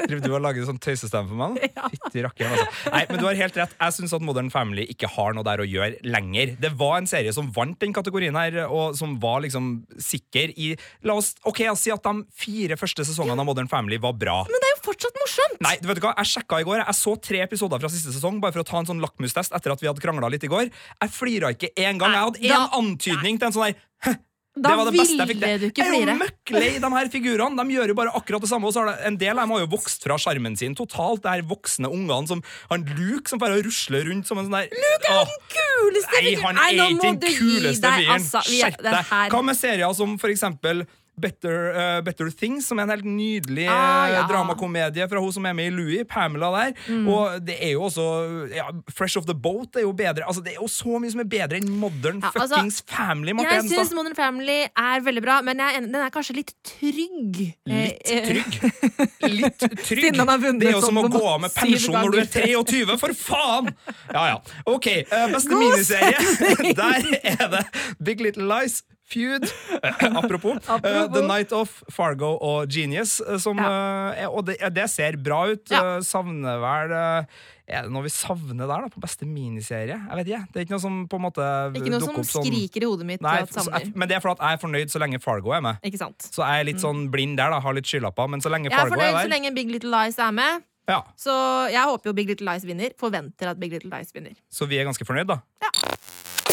Driver 0.06 0.22
du 0.22 0.34
og 0.36 0.42
lager 0.44 0.66
sånn 0.68 0.78
tøysestemme 0.82 1.30
for 1.30 1.38
meg? 1.40 1.62
Ja. 1.76 1.88
Fytti 1.92 2.22
rakkeren, 2.24 2.52
altså. 2.56 2.90
Nei, 2.94 3.00
men 3.10 3.18
du 3.20 3.24
har 3.26 3.36
helt 3.36 3.56
rett. 3.58 3.72
Jeg 3.76 3.94
syns 3.96 4.12
at 4.16 4.22
Modern 4.24 4.48
Family 4.52 4.86
ikke 4.92 5.08
har 5.12 5.34
noe 5.36 5.44
der 5.44 5.60
å 5.60 5.66
gjøre 5.66 5.98
lenger. 6.08 6.54
Det 6.62 6.70
var 6.78 7.00
en 7.00 7.08
serie 7.10 7.32
som 7.36 7.50
vant 7.52 7.76
den 7.82 7.92
kategorien 7.96 8.36
her, 8.38 8.56
og 8.64 8.96
som 8.96 9.16
var 9.20 9.42
liksom 9.44 9.68
sikker 10.00 10.54
i 10.56 10.70
La 11.06 11.16
oss 11.18 11.34
ok, 11.46 11.60
jeg 11.66 11.80
si 11.80 11.92
at 11.92 12.06
de 12.06 12.24
fire 12.38 12.78
første 12.80 13.04
sesongene 13.08 13.42
av 13.44 13.48
Modern 13.48 13.68
Family 13.70 13.98
var 14.02 14.16
bra. 14.16 14.38
Men 14.48 14.62
det 14.62 14.70
er 14.70 14.74
jo 14.76 14.82
fortsatt 14.88 15.20
morsomt! 15.20 15.58
Nei, 15.66 15.74
du 15.82 15.90
vet 15.90 16.00
du 16.00 16.04
hva? 16.06 16.14
Jeg 16.22 16.32
sjekka 16.32 16.62
i 16.62 16.68
går. 16.68 16.80
Jeg 16.84 16.98
så 17.02 17.16
tre 17.28 17.42
episoder 17.44 17.82
fra 17.82 17.92
siste 17.92 18.14
sesong 18.14 18.40
bare 18.44 18.56
for 18.56 18.64
å 18.64 18.68
ta 18.70 18.80
en 18.80 18.88
sånn 18.92 19.02
lakmustest 19.04 19.56
etter 19.56 19.74
at 19.74 19.84
vi 19.84 19.90
hadde 19.90 20.04
krangla 20.04 20.30
litt 20.32 20.46
i 20.48 20.52
går. 20.52 20.70
Jeg 20.70 21.12
flira 21.12 21.52
ikke 21.56 21.74
én 21.76 22.00
gang. 22.00 22.16
Jeg 22.16 22.24
hadde 22.30 22.46
én 22.54 22.78
antydning 22.80 23.40
til 23.42 23.50
en 23.50 23.56
sånn 23.58 23.68
der 23.68 23.84
«Hæ, 24.06 24.16
Da 24.56 24.70
det 24.72 24.76
var 24.78 24.88
det 24.88 24.92
beste 24.96 25.16
jeg 25.20 25.28
fikk 25.28 25.40
det. 25.42 25.48
til. 25.48 25.60
du 25.60 25.66
ikke 25.68 25.84
Jeg 25.84 26.00
er 26.00 26.08
jo 26.08 26.16
møkklei 26.16 26.68
de 26.80 26.90
her 26.96 27.08
figurene. 27.12 27.56
De 27.60 27.74
gjør 27.76 27.90
jo 27.92 27.96
bare 27.98 28.12
akkurat 28.16 28.40
det 28.40 28.48
samme. 28.48 28.64
Og 28.64 28.72
så 28.72 28.80
har 28.80 28.88
det, 28.94 29.06
en 29.10 29.18
del 29.20 29.34
av 29.36 29.42
dem 29.44 29.52
har 29.52 29.60
jo 29.60 29.70
vokst 29.76 30.06
fra 30.06 30.16
sjarmen 30.16 30.56
sin 30.56 30.74
totalt. 30.74 31.20
Det 31.26 31.32
er 31.34 31.44
voksne 31.50 31.90
ungene 31.92 32.26
som 32.30 32.40
har 32.70 32.78
en 32.80 32.86
Luke 32.96 33.28
som 33.28 33.38
bare 33.42 33.60
rusler 33.66 34.08
rundt 34.08 34.26
som 34.26 34.40
en 34.40 34.48
sånn 34.48 34.56
der 34.56 34.72
Luke 34.72 35.12
er 35.12 35.28
den 35.28 35.42
kuleste 35.52 36.22
Nei, 36.22 36.34
han 36.40 36.56
er 36.56 36.78
ikke 36.88 37.12
den 37.20 37.36
kuleste 37.36 37.92
fyren. 37.98 38.14
altså. 38.16 38.38
Er- 38.40 38.52
Skjerp 38.56 38.80
deg. 38.88 39.12
Hva 39.36 39.42
med 39.44 39.56
serier 39.60 39.92
som 39.94 40.16
for 40.18 40.32
eksempel 40.32 40.86
Better, 41.20 41.70
uh, 41.72 42.00
Better 42.04 42.28
Things, 42.30 42.66
som 42.68 42.78
er 42.78 42.86
en 42.86 42.92
helt 42.92 43.06
nydelig 43.08 43.66
Ah, 43.72 44.06
eh, 44.06 44.14
ja. 44.14 44.22
Mm. 44.24 44.28
dramakomedie 44.28 45.06
fra 45.08 45.20
hun 45.22 45.32
som 45.32 45.46
er 45.48 45.54
med 45.56 45.70
i 45.70 45.74
Louis, 45.74 46.04
Pamela 46.08 46.50
der. 46.52 46.74
Og 47.08 47.38
det 47.46 47.56
er 47.64 47.72
jo 47.72 47.86
også 47.86 48.04
ja, 48.52 48.66
Fresh 48.92 49.16
of 49.16 49.24
the 49.28 49.34
Boat 49.34 49.76
er 49.80 49.86
jo 49.86 49.92
bedre. 49.96 50.26
Altså, 50.28 50.42
det 50.44 50.52
er 50.54 50.60
jo 50.60 50.68
så 50.68 51.00
mye 51.00 51.12
som 51.14 51.22
er 51.24 51.30
bedre 51.30 51.60
enn 51.60 51.70
Modern 51.80 52.20
Ja, 52.20 52.32
altså, 52.34 52.56
fuckings 52.56 52.82
Family. 52.86 53.32
Martin, 53.36 53.64
Jeg 53.64 53.70
syns 53.72 53.94
Modern 53.96 54.16
Family 54.18 54.58
er 54.68 55.04
veldig 55.06 55.22
bra, 55.24 55.40
men 55.46 55.62
jeg 55.64 55.86
den 55.86 55.94
er 56.00 56.12
kanskje 56.12 56.36
litt 56.40 56.52
trygg. 56.66 57.40
Litt 57.66 57.96
Eh, 58.06 58.18
eh, 58.18 58.28
trygg. 58.28 58.58
Litt 59.40 59.58
trygg. 59.58 60.16
Det 60.60 60.68
er 60.68 60.76
jo 60.76 60.82
som 60.84 60.98
å 61.00 61.06
sånn 61.06 61.14
gå 61.16 61.22
av 61.26 61.40
med 61.42 61.54
pensjon 61.54 61.96
når 61.96 62.12
du 62.12 62.18
er 62.22 62.28
23, 62.32 62.98
for 63.00 63.16
faen! 63.16 63.72
Ja, 64.12 64.26
ja. 64.34 64.36
Ok, 64.68 64.88
uh, 65.10 65.26
beste 65.32 65.52
God 65.52 65.64
miniserie. 65.64 66.18
Der 66.80 67.08
er 67.22 67.48
det 67.56 67.64
Big 68.02 68.22
Little 68.24 68.46
Lies. 68.50 68.82
Feud. 69.06 69.44
Eh, 69.82 70.06
apropos. 70.20 70.56
eh, 70.56 70.72
Apropos. 70.76 71.12
The 71.14 71.22
Night 71.26 71.52
of 71.54 71.70
Fargo 71.94 72.32
og 72.42 72.66
Genius. 72.72 73.20
eh, 73.22 73.36
Som, 73.38 73.58
ja. 73.62 74.12
er- 74.18 74.30
og 74.32 74.46
det, 74.48 74.56
det 74.74 74.88
ser 74.90 75.16
bra 75.22 75.44
ut. 75.52 75.62
Ja. 75.70 75.82
eh, 75.96 76.00
Savner 76.06 76.58
vel 76.62 76.90
eh, 76.96 77.36
Er 77.70 77.82
det 77.86 77.90
noe 77.94 78.02
vi 78.06 78.10
savner 78.14 78.66
der, 78.66 78.84
da? 78.86 78.90
På 78.94 79.00
beste 79.02 79.26
miniserie? 79.26 79.96
Jeg 79.98 80.18
vet 80.20 80.28
ikke. 80.30 80.42
Det 80.52 80.60
er 80.60 80.66
ikke 80.68 80.74
noe 80.76 80.82
som 80.84 81.00
på 81.10 81.18
en 81.18 81.24
måte 81.24 81.46
Ikke 81.78 81.90
noe 81.94 82.02
som 82.02 82.18
sånn 82.22 82.44
skriker 82.46 82.82
i 82.86 82.90
hodet 82.90 83.06
mitt. 83.08 83.22
Nei, 83.26 83.40
savner. 83.50 83.88
men 83.94 84.06
det 84.10 84.18
er 84.18 84.22
fordi 84.26 84.38
jeg 84.42 84.58
er 84.58 84.62
fornøyd 84.66 84.94
så 84.94 85.02
lenge 85.02 85.22
Fargo 85.22 85.54
er 85.56 85.64
med. 85.66 85.80
Ikke 85.86 85.98
sant? 86.02 86.28
Så 86.30 86.42
jeg 86.46 86.62
er 86.62 86.68
litt 86.70 86.82
sånn 86.82 87.06
blind 87.14 87.38
der, 87.38 87.50
da. 87.54 87.58
Har 87.62 87.74
litt 87.78 87.86
skylapper. 87.90 88.26
Men 88.30 88.42
så 88.42 88.50
lenge 88.54 88.70
Jeg 88.70 88.78
er 88.78 88.90
fornøyd 88.94 89.10
er 89.14 89.22
så 89.26 89.34
lenge 89.34 89.54
Big 89.54 89.70
Little 89.74 89.90
Lies 89.94 90.18
er 90.18 90.30
med. 90.34 90.62
ja, 90.90 91.00
Så 91.18 91.34
jeg 91.74 91.82
håper 91.82 92.10
jo 92.10 92.14
Big 92.14 92.28
Little 92.30 92.46
Lies 92.52 92.62
vinner. 92.66 92.94
Forventer 93.02 93.50
at 93.50 93.58
Big 93.58 93.72
Little 93.74 93.90
Lies 93.90 94.14
vinner. 94.14 94.34
Så 94.50 94.66
vi 94.70 94.78
er 94.78 94.86
ganske 94.86 95.02
fornøyd, 95.06 95.26
da. 95.26 95.40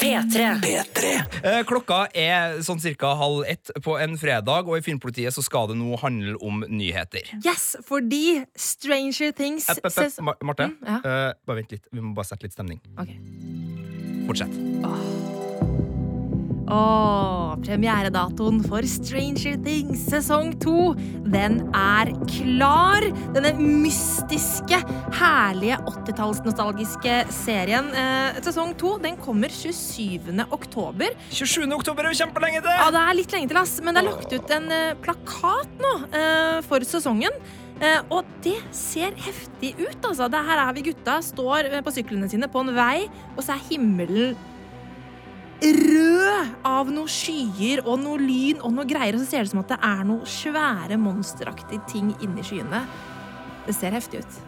P3. 0.03 0.47
P3. 0.63 1.11
Eh, 1.43 1.59
Klokka 1.69 2.01
er 2.13 2.59
sånn 2.65 2.81
cirka 2.83 3.13
halv 3.19 3.45
ett 3.47 3.71
på 3.83 3.95
en 4.03 4.17
fredag, 4.19 4.67
og 4.67 4.77
i 4.77 4.83
Filmpolitiet 4.85 5.33
så 5.35 5.43
skal 5.45 5.69
det 5.71 5.77
nå 5.79 5.95
handle 6.03 6.35
om 6.43 6.63
nyheter. 6.67 7.29
Yes, 7.45 7.75
fordi 7.87 8.43
Stranger 8.59 9.31
Things 9.31 9.69
Epp, 9.71 9.85
epp, 9.85 9.97
epp. 10.05 10.43
Marte, 10.43 10.67
Mm, 10.73 10.77
ja. 10.87 10.97
uh, 11.03 11.33
bare 11.47 11.61
vent 11.63 11.71
litt. 11.71 11.87
Vi 11.91 11.99
må 12.03 12.13
bare 12.15 12.25
sette 12.29 12.43
litt 12.47 12.53
stemning. 12.55 12.79
Okay. 12.99 13.17
Fortsett. 14.27 15.32
Åh, 16.73 17.53
premieredatoen 17.61 18.63
for 18.65 18.85
Stranger 18.89 19.57
Things 19.61 20.07
sesong 20.09 20.55
to, 20.63 20.93
den 21.29 21.59
er 21.77 22.09
klar. 22.31 23.05
Denne 23.35 23.51
mystiske, 23.59 24.79
herlige 25.19 25.77
80-tallsnostalgiske 25.91 27.17
serien. 27.35 27.91
Eh, 27.93 28.39
sesong 28.45 28.73
to 28.79 28.95
den 29.03 29.19
kommer 29.21 29.53
27. 29.53 30.31
oktober. 30.49 31.13
27. 31.29 31.67
oktober 31.77 32.07
er 32.07 32.15
jo 32.15 32.21
kjempelenge 32.23 32.63
til! 32.65 32.73
Ja, 32.79 32.87
det 32.95 33.03
er 33.03 33.19
litt 33.19 33.35
lenge 33.35 33.51
til, 33.51 33.59
ass, 33.61 33.75
men 33.83 33.93
det 33.93 34.01
er 34.01 34.09
lagt 34.09 34.33
ut 34.33 34.55
en 34.57 34.71
eh, 34.73 34.95
plakat 35.03 35.83
nå 35.83 35.93
eh, 36.09 36.57
for 36.65 36.87
sesongen. 36.89 37.37
Eh, 37.83 37.99
og 38.13 38.25
det 38.45 38.57
ser 38.73 39.13
heftig 39.27 39.75
ut, 39.77 39.99
altså. 40.01 40.25
Det 40.31 40.41
her 40.49 40.63
er 40.63 40.73
vi 40.77 40.87
gutta, 40.89 41.19
står 41.25 41.69
eh, 41.69 41.85
på 41.85 41.93
syklene 41.93 42.31
sine 42.31 42.49
på 42.49 42.65
en 42.65 42.73
vei, 42.73 43.05
og 43.35 43.45
så 43.45 43.57
er 43.57 43.69
himmelen 43.69 44.33
rød 45.63 46.53
av 46.67 46.89
noen 46.91 47.07
skyer 47.11 47.83
og 47.85 47.99
noe 48.03 48.19
lyn 48.19 48.59
og 48.61 48.73
noe 48.75 48.85
greier, 48.89 49.15
og 49.15 49.23
så 49.23 49.29
ser 49.29 49.43
det 49.43 49.51
ut 49.51 49.53
som 49.55 49.61
at 49.63 49.73
det 49.75 49.79
er 49.89 50.01
noen 50.09 50.25
svære 50.27 50.97
monsteraktige 50.99 51.83
ting 51.91 52.13
inni 52.23 52.43
skyene. 52.45 52.83
Det 53.67 53.75
ser 53.77 53.95
heftig 53.95 54.23
ut. 54.25 54.41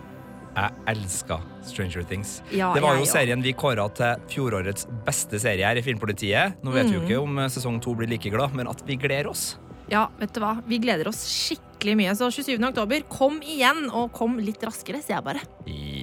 Jeg 0.55 0.71
elsker 0.87 1.41
Stranger 1.67 2.03
Things. 2.07 2.37
Ja, 2.55 2.69
det 2.75 2.83
var 2.83 2.95
jo 2.95 3.03
jeg 3.03 3.09
ja. 3.09 3.13
serien 3.17 3.41
vi 3.43 3.51
kåra 3.59 3.89
til 3.95 4.21
fjorårets 4.31 4.87
beste 5.07 5.39
serie 5.43 5.67
her 5.67 5.75
i 5.79 5.83
Filmpolitiet. 5.83 6.61
Nå 6.63 6.71
vet 6.71 6.87
vi 6.87 6.95
jo 6.95 7.01
Mm. 7.03 7.07
ikke 7.09 7.21
om 7.23 7.39
eh, 7.39 7.49
sesong 7.51 7.81
to 7.83 7.95
blir 7.95 8.07
like 8.07 8.29
glad, 8.31 8.55
men 8.55 8.67
at 8.71 8.81
vi 8.87 8.95
gleder 8.95 9.27
oss. 9.27 9.57
Ja, 9.91 10.07
vet 10.17 10.31
du 10.33 10.39
hva? 10.39 10.55
Vi 10.65 10.79
gleder 10.79 11.07
oss 11.11 11.19
skikkelig 11.27 11.95
mye. 11.99 12.15
Så 12.15 12.31
27. 12.31 12.55
oktober, 12.63 13.03
kom 13.11 13.41
igjen, 13.43 13.89
og 13.91 14.11
kom 14.13 14.39
litt 14.39 14.63
raskere, 14.63 15.03
sier 15.03 15.17
jeg 15.19 15.23
bare. 15.27 15.43
Ja. 15.67 15.94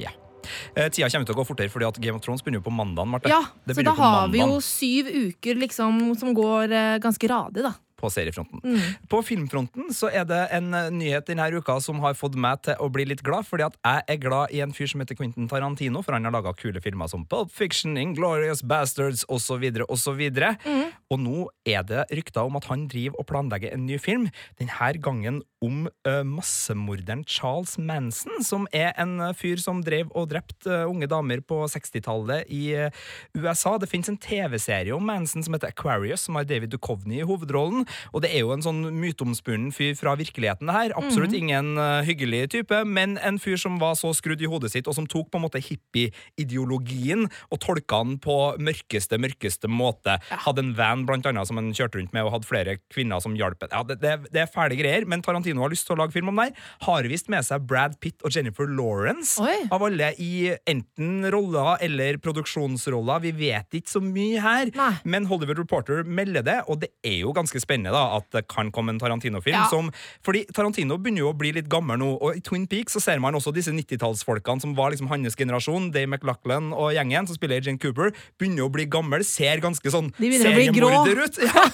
Eh, 0.75 0.89
Tida 0.89 1.09
kommer 1.13 1.29
til 1.29 1.35
å 1.35 1.39
gå 1.43 1.45
fortere, 1.45 1.73
fordi 1.73 1.89
at 1.89 1.99
Game 2.01 2.17
of 2.17 2.25
Thrones 2.25 2.41
begynner 2.45 2.63
jo 2.63 2.67
på 2.69 2.73
mandag. 2.73 3.29
Ja, 3.29 3.43
så 3.69 3.85
da 3.85 3.93
har 3.99 4.31
vi 4.33 4.41
jo 4.41 4.61
syv 4.65 5.11
uker 5.13 5.61
liksom 5.61 6.15
som 6.19 6.33
går 6.37 6.73
eh, 6.73 6.99
ganske 7.03 7.29
radig, 7.29 7.67
da. 7.67 7.75
På 8.03 8.11
seriefronten. 8.13 8.63
Mm. 8.65 8.81
På 9.11 9.23
filmfronten 9.27 9.93
så 9.95 10.11
er 10.11 10.27
det 10.29 10.41
en 10.55 10.73
eh, 10.77 10.91
nyhet 10.93 11.31
denne 11.31 11.49
uka 11.55 11.79
som 11.85 12.03
har 12.05 12.19
fått 12.19 12.37
meg 12.39 12.65
til 12.67 12.79
å 12.83 12.91
bli 12.93 13.07
litt 13.09 13.23
glad, 13.27 13.47
fordi 13.49 13.69
at 13.69 13.79
jeg 13.81 14.07
er 14.15 14.21
glad 14.23 14.55
i 14.55 14.63
en 14.65 14.75
fyr 14.77 14.91
som 14.91 15.03
heter 15.03 15.19
Quentin 15.19 15.49
Tarantino, 15.51 16.03
for 16.03 16.17
han 16.17 16.27
har 16.29 16.35
laga 16.35 16.55
kule 16.59 16.83
filmer 16.83 17.11
som 17.11 17.27
Pulp 17.29 17.53
Fiction, 17.55 17.97
Inglorious 18.01 18.65
Bastards 18.67 19.25
osv. 19.33 19.65
osv. 19.87 20.23
Mm. 20.67 20.85
Og 21.13 21.23
nå 21.23 21.47
er 21.69 21.87
det 21.87 22.07
rykter 22.13 22.49
om 22.49 22.59
at 22.59 22.69
han 22.71 22.89
driver 22.91 23.21
og 23.21 23.29
planlegger 23.31 23.75
en 23.75 23.87
ny 23.87 23.99
film, 24.03 24.29
denne 24.59 24.93
gangen 25.03 25.43
om 25.63 25.87
uh, 26.09 26.23
massemorderen 26.27 27.23
Charles 27.29 27.77
Manson, 27.79 28.43
som 28.45 28.67
er 28.75 28.93
en 29.01 29.19
eh, 29.23 29.35
fyr 29.39 29.61
som 29.63 29.83
drev 29.85 30.11
og 30.19 30.29
drepte 30.33 30.67
uh, 30.67 30.89
unge 30.91 31.07
damer 31.11 31.43
på 31.47 31.61
60-tallet 31.71 32.51
i 32.53 32.63
uh, 32.75 33.05
USA. 33.39 33.77
Det 33.79 33.91
fins 33.91 34.11
en 34.11 34.19
TV-serie 34.19 34.95
om 34.95 35.07
Manson 35.07 35.45
som 35.45 35.55
heter 35.55 35.71
Aquarius, 35.71 36.27
som 36.27 36.39
har 36.39 36.49
David 36.49 36.75
Duchovny 36.75 37.21
i 37.21 37.29
hovedrollen. 37.29 37.87
Og 38.13 38.25
det 38.25 38.33
er 38.33 38.45
jo 38.45 38.53
en 38.55 38.65
sånn 38.65 38.83
myteomspunnen 38.99 39.73
fyr 39.75 39.95
fra 39.99 40.15
virkeligheten, 40.19 40.69
det 40.69 40.77
her. 40.77 40.95
Absolutt 40.99 41.35
ingen 41.37 41.75
eh, 41.81 42.03
hyggelig 42.09 42.45
type, 42.57 42.83
men 42.89 43.17
en 43.23 43.41
fyr 43.43 43.59
som 43.61 43.79
var 43.83 43.97
så 43.99 44.13
skrudd 44.17 44.43
i 44.43 44.51
hodet 44.51 44.73
sitt, 44.75 44.89
og 44.91 44.97
som 44.97 45.09
tok 45.11 45.31
på 45.33 45.41
en 45.41 45.47
måte 45.47 45.63
hippie-ideologien 45.63 47.27
og 47.51 47.61
tolka 47.63 48.03
den 48.05 48.19
på 48.23 48.37
mørkeste, 48.63 49.19
mørkeste 49.23 49.71
måte. 49.71 50.19
Hadde 50.47 50.65
en 50.65 50.75
van 50.79 51.07
blant 51.09 51.27
annet 51.29 51.49
som 51.49 51.59
han 51.61 51.73
kjørte 51.77 52.01
rundt 52.01 52.15
med, 52.15 52.27
og 52.27 52.37
hadde 52.37 52.49
flere 52.49 52.77
kvinner 52.93 53.23
som 53.23 53.37
hjalp. 53.39 53.67
Ja, 53.71 53.83
det, 53.87 53.99
det, 54.03 54.15
det 54.33 54.45
er 54.45 54.51
fæle 54.53 54.79
greier, 54.79 55.07
men 55.09 55.23
Tarantino 55.25 55.65
har 55.65 55.73
lyst 55.73 55.87
til 55.89 55.97
å 55.97 56.03
lage 56.03 56.15
film 56.15 56.31
om 56.33 56.39
det 56.41 56.51
her. 56.51 56.71
Har 56.87 57.09
visst 57.11 57.31
med 57.33 57.45
seg 57.47 57.67
Brad 57.69 57.99
Pitt 58.03 58.23
og 58.27 58.35
Jennifer 58.35 58.69
Lawrence, 58.69 59.37
Oi. 59.43 59.67
av 59.73 59.85
alle 59.87 60.13
i 60.23 60.53
enten 60.71 61.27
roller 61.33 61.83
eller 61.85 62.19
produksjonsroller. 62.23 63.23
Vi 63.27 63.33
vet 63.43 63.79
ikke 63.81 63.93
så 63.93 64.03
mye 64.05 64.43
her, 64.43 64.73
Nei. 64.79 64.93
men 65.05 65.27
Hollywood 65.31 65.61
Reporter 65.63 66.07
melder 66.07 66.47
det, 66.47 66.59
og 66.71 66.81
det 66.85 66.93
er 67.05 67.19
jo 67.25 67.35
ganske 67.37 67.61
spennende 67.63 67.82
da, 67.91 68.05
at 68.19 68.29
det 68.37 68.45
kan 68.47 68.71
komme 68.71 68.95
en 68.95 69.01
Tarantino-film. 69.03 69.57
Ja. 69.57 69.67
som 69.73 69.91
Fordi 70.23 70.45
Tarantino 70.55 70.99
begynner 71.01 71.25
jo 71.25 71.33
å 71.33 71.37
bli 71.37 71.51
litt 71.57 71.71
gammel 71.73 71.99
nå, 71.99 72.13
og 72.23 72.39
i 72.39 72.45
Twin 72.45 72.69
Peaks 72.71 72.95
så 72.95 73.03
ser 73.03 73.19
man 73.19 73.35
også 73.35 73.51
disse 73.57 73.73
90-tallsfolkene 73.75 74.63
som 74.63 74.77
var 74.79 74.95
liksom 74.95 75.11
hans 75.11 75.37
generasjon, 75.39 75.91
Dave 75.95 76.07
McLachlan 76.07 76.71
og 76.77 76.93
gjengen, 76.95 77.27
som 77.27 77.39
spiller 77.39 77.59
Agent 77.59 77.83
Cooper, 77.83 78.13
begynner 78.39 78.69
å 78.69 78.73
bli 78.73 78.87
gammel, 78.87 79.25
ser 79.27 79.63
ganske 79.65 79.91
sånn 79.91 80.13
seriemorder 80.19 81.25
ut. 81.25 81.41
Ja, 81.53 81.65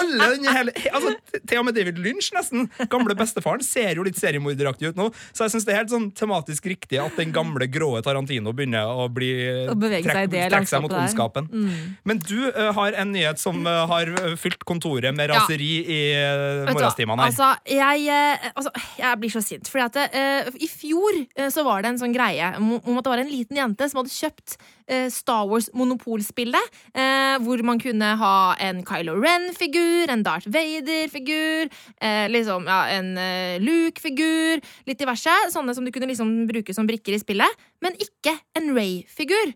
alle 0.00 0.28
den 0.34 0.48
hele, 0.50 0.74
altså, 0.90 1.12
til 1.38 1.60
og 1.60 1.66
med 1.68 1.76
David 1.76 2.00
Lynch, 2.02 2.30
nesten, 2.34 2.68
gamle 2.92 3.14
bestefaren, 3.18 3.62
ser 3.64 3.98
jo 3.98 4.04
litt 4.06 4.18
seriemorderaktig 4.20 4.90
ut 4.92 4.98
nå, 4.98 5.10
så 5.30 5.46
jeg 5.46 5.54
syns 5.54 5.66
det 5.68 5.74
er 5.74 5.80
helt 5.82 5.92
sånn 5.92 6.08
tematisk 6.16 6.66
riktig 6.70 7.00
at 7.02 7.16
den 7.20 7.34
gamle, 7.34 7.68
gråe 7.70 8.00
Tarantino 8.04 8.54
begynner 8.56 8.88
å 8.88 9.06
bli 9.12 9.30
seg 10.02 10.32
trekke 10.32 10.62
seg 10.68 10.84
mot 10.84 10.94
ondskapen. 10.96 11.46
Mm. 11.52 11.94
Men 12.08 12.22
du 12.24 12.38
uh, 12.48 12.70
har 12.76 12.96
en 12.98 13.12
nyhet 13.14 13.40
som 13.40 13.60
uh, 13.66 13.84
har 13.90 14.10
fylt 14.40 14.64
kontoret 14.68 15.14
med 15.14 15.30
Ja. 15.30 15.38
raseri 15.38 15.70
i 15.84 16.00
uh, 16.16 16.70
morgenstimene 16.72 17.28
her. 17.28 17.30
Altså, 17.30 17.52
jeg, 17.70 18.50
altså, 18.54 18.72
jeg 18.98 19.20
blir 19.22 19.34
så 19.36 19.44
sint. 19.44 19.70
Fordi 19.70 19.86
at 19.86 20.56
I 20.58 20.68
fjor 20.70 21.20
så 21.52 21.64
var 21.66 21.84
det 21.84 21.92
en 21.92 22.00
sånn 22.00 22.14
greie 22.14 22.50
om, 22.58 22.72
at 22.80 23.06
det 23.06 23.12
var 23.12 23.22
en 23.22 23.30
liten 23.30 23.58
jente 23.60 23.88
som 23.90 24.00
hadde 24.00 24.14
kjøpt 24.14 24.56
Star 25.14 25.46
Wars 25.46 25.68
monopolspillet. 25.76 26.80
Eh, 26.90 27.36
hvor 27.44 27.62
man 27.66 27.78
kunne 27.82 28.08
ha 28.20 28.34
en 28.58 28.80
Kylo 28.86 29.14
Ren-figur, 29.20 29.89
en 30.12 30.22
Darth 30.26 30.50
Vader-figur, 30.50 31.70
eh, 32.00 32.26
liksom, 32.32 32.68
ja, 32.70 32.82
en 32.96 33.16
eh, 33.18 33.56
Luke-figur, 33.62 34.62
litt 34.88 35.00
diverse. 35.00 35.34
Sånne 35.54 35.74
som 35.76 35.86
du 35.86 35.92
kunne 35.94 36.10
liksom 36.10 36.32
bruke 36.50 36.74
som 36.76 36.88
brikker 36.88 37.16
i 37.16 37.22
spillet. 37.22 37.66
Men 37.84 37.98
ikke 38.00 38.36
en 38.58 38.72
Ray-figur. 38.76 39.54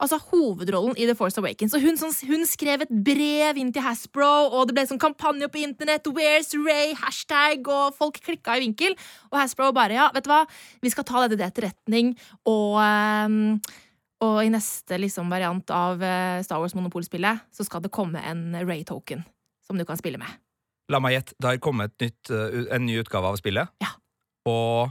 Altså 0.00 0.16
hovedrollen 0.30 0.96
i 0.96 1.04
The 1.04 1.14
Force 1.16 1.36
Awakens. 1.40 1.74
Og 1.76 1.84
hun, 1.84 1.98
hun 2.30 2.46
skrev 2.48 2.86
et 2.86 2.94
brev 3.04 3.58
inn 3.60 3.72
til 3.74 3.84
Hasbro, 3.84 4.48
og 4.48 4.68
det 4.68 4.76
ble 4.78 4.86
sånn 4.88 5.02
kampanje 5.02 5.50
på 5.52 5.60
internett. 5.60 6.08
Where's 6.08 6.54
Ray? 6.56 6.94
Hashtag, 6.96 7.68
og 7.68 7.92
folk 7.98 8.16
klikka 8.24 8.56
i 8.56 8.64
vinkel. 8.64 8.96
Og 9.28 9.42
Hasbro 9.42 9.68
bare 9.76 9.98
ja, 9.98 10.08
vet 10.16 10.24
du 10.24 10.32
hva, 10.32 10.46
vi 10.80 10.92
skal 10.92 11.04
ta 11.04 11.26
dette 11.26 11.36
til 11.36 11.48
etterretning, 11.50 12.16
og 12.48 12.80
um 12.80 13.38
og 14.20 14.42
i 14.44 14.50
neste 14.52 14.98
liksom, 15.00 15.30
variant 15.32 15.70
av 15.72 16.02
eh, 16.04 16.40
Star 16.44 16.60
Wars 16.60 16.74
Monopolspillet 16.76 17.46
så 17.56 17.64
skal 17.64 17.84
det 17.84 17.92
komme 17.94 18.20
en 18.20 18.52
Ray-token 18.68 19.24
som 19.70 19.78
du 19.78 19.86
kan 19.86 19.98
spille 20.00 20.18
med. 20.18 20.30
La 20.90 20.98
meg 21.02 21.14
gjette, 21.14 21.36
det 21.38 21.46
har 21.46 21.60
kommet 21.62 21.94
nytt, 22.02 22.30
eh, 22.34 22.64
en 22.74 22.86
ny 22.86 22.98
utgave 22.98 23.30
av 23.30 23.38
spillet. 23.38 23.70
Ja. 23.84 23.94
Og 24.50 24.90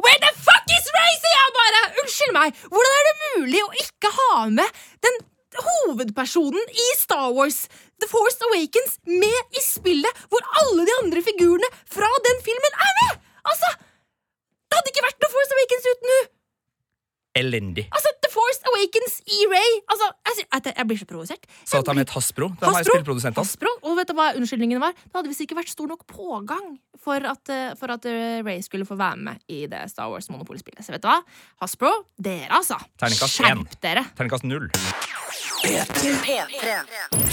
Where 0.00 0.20
the 0.22 0.30
fuck 0.38 0.70
is 0.72 0.86
Ray, 0.94 1.16
sier 1.18 1.34
jeg 1.34 1.56
bare! 1.58 1.80
Unnskyld 2.00 2.36
meg! 2.36 2.62
Hvordan 2.70 2.94
er 3.00 3.08
det 3.08 3.16
mulig 3.24 3.60
å 3.66 3.74
ikke 3.82 4.12
ha 4.14 4.46
med 4.54 4.80
den 5.04 5.18
hovedpersonen 5.60 6.72
i 6.72 6.86
Star 6.96 7.34
Wars 7.34 7.64
The 8.00 8.08
Force 8.08 8.38
Awakens 8.48 8.96
med 9.10 9.58
i 9.58 9.62
spillet, 9.64 10.22
hvor 10.30 10.46
alle 10.62 10.86
de 10.88 10.94
andre 11.02 11.24
figurene 11.26 11.68
fra 11.90 12.08
den 12.30 12.40
filmen 12.46 12.78
er 12.86 12.94
med?! 13.02 13.18
Altså, 13.50 13.74
det 14.70 14.78
hadde 14.78 14.94
ikke 14.94 15.08
vært 15.08 15.24
noe 15.24 15.34
Force 15.34 15.58
Awakens 15.58 15.90
uten 15.90 16.14
hun! 16.14 16.30
Elendig. 17.38 17.86
Altså, 17.94 18.10
The 18.22 18.30
Force 18.32 18.62
Awakens 18.70 19.20
i 19.26 19.38
Ray! 19.50 19.72
Altså, 19.90 20.08
jeg, 20.28 20.46
jeg, 20.52 20.74
jeg 20.76 20.86
blir 20.90 21.00
så 21.00 21.08
provosert. 21.08 21.48
Sa 21.64 21.80
at 21.82 21.90
han 21.90 22.02
het 22.02 22.12
Hasbro. 22.14 22.50
De 22.58 22.66
har 22.66 22.78
Hasbro, 22.78 22.96
spillprodusenter. 22.96 23.44
Hasbro, 23.44 23.72
og 23.86 23.98
vet 24.00 24.10
du 24.10 24.14
hva 24.18 24.30
unnskyldningen 24.38 24.82
var? 24.82 24.94
Det 24.98 25.14
hadde 25.14 25.32
visst 25.32 25.44
ikke 25.46 25.58
vært 25.60 25.72
stor 25.72 25.90
nok 25.90 26.06
pågang 26.10 26.74
for 27.00 27.30
at, 27.32 27.52
eh, 27.54 27.72
for 27.80 27.94
at 27.94 28.06
eh, 28.10 28.42
Ray 28.46 28.60
skulle 28.66 28.88
få 28.88 28.98
være 29.00 29.22
med 29.30 29.42
i 29.48 29.64
det 29.70 29.86
Star 29.92 30.10
Wars 30.12 30.30
monopolspillet. 30.32 30.82
Så 30.84 30.94
vet 30.94 31.04
du 31.04 31.10
hva? 31.10 31.20
Hasbro, 31.62 31.92
dere 32.20 32.50
altså. 32.60 32.78
Terningkast. 33.00 33.40
Skjerp 33.40 33.80
dere. 33.84 34.06
Terningkast 34.18 34.48
null. 34.50 34.70
P3. 35.60 36.80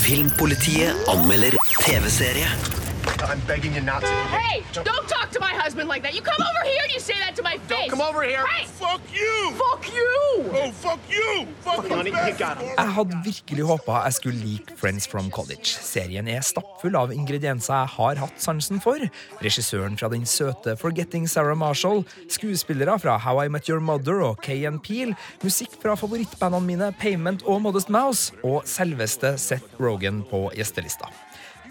Filmpolitiet 0.03 1.07
anmelder 1.13 1.55
TV-serie. 1.79 2.76
I'm 3.23 3.39
begging 3.47 3.73
you 3.73 3.81
not 3.81 4.01
to. 4.01 4.07
Hey, 4.29 4.63
don't 4.83 5.07
talk 5.07 5.31
to 5.31 5.39
my 5.39 5.53
husband 5.63 5.89
like 5.89 6.03
that. 6.03 6.13
You 6.13 6.21
come 6.21 6.41
over 6.49 6.63
here 6.69 6.81
and 6.83 6.93
you 6.93 6.99
say 6.99 7.15
that 7.19 7.35
to 7.35 7.43
my 7.43 7.57
face. 7.67 7.89
Come 7.89 8.01
over 8.01 8.23
here. 8.23 8.45
Hey, 8.45 8.65
Fuck 8.65 9.01
you. 9.13 9.51
fuck 9.57 9.83
you. 9.93 10.13
Oh, 10.53 10.71
fuck 10.71 10.99
you. 11.09 11.47
Fuck 11.61 11.87
Honey, 11.89 12.11
you 12.11 12.33
got 12.37 12.57
him. 12.61 12.75
Jeg 12.77 12.93
hadde 12.93 13.17
virkelig 13.25 13.63
håpa 13.65 13.91
jeg 14.05 14.13
skulle 14.13 14.39
like 14.45 14.77
Friends 14.77 15.07
from 15.07 15.31
College. 15.31 15.65
Serien 15.65 16.27
er 16.27 16.41
stappfull 16.45 16.95
av 16.95 17.11
ingredienser 17.13 17.73
jeg 17.73 17.91
har 17.97 18.21
hatt 18.21 18.41
sansen 18.41 18.81
for. 18.83 19.01
Regissøren 19.41 19.97
fra 19.97 20.09
den 20.13 20.25
søte 20.25 20.77
Forgetting 20.77 21.27
Sarah 21.29 21.57
Marshall, 21.57 22.03
skuespillere 22.29 22.99
fra 22.99 23.17
How 23.17 23.41
I 23.43 23.47
Met 23.49 23.67
Your 23.69 23.79
Mother 23.81 24.21
og 24.29 24.41
Kay 24.45 24.65
and 24.69 24.79
Peel, 24.85 25.15
musikk 25.43 25.73
fra 25.81 25.95
favorittbandene 25.97 26.65
mine 26.67 26.91
Payment 27.01 27.43
og 27.45 27.61
Modest 27.65 27.89
Mouse, 27.89 28.33
og 28.43 28.61
selveste 28.69 29.37
Seth 29.41 29.81
Rogan 29.81 30.21
på 30.29 30.47
gjestelista. 30.55 31.09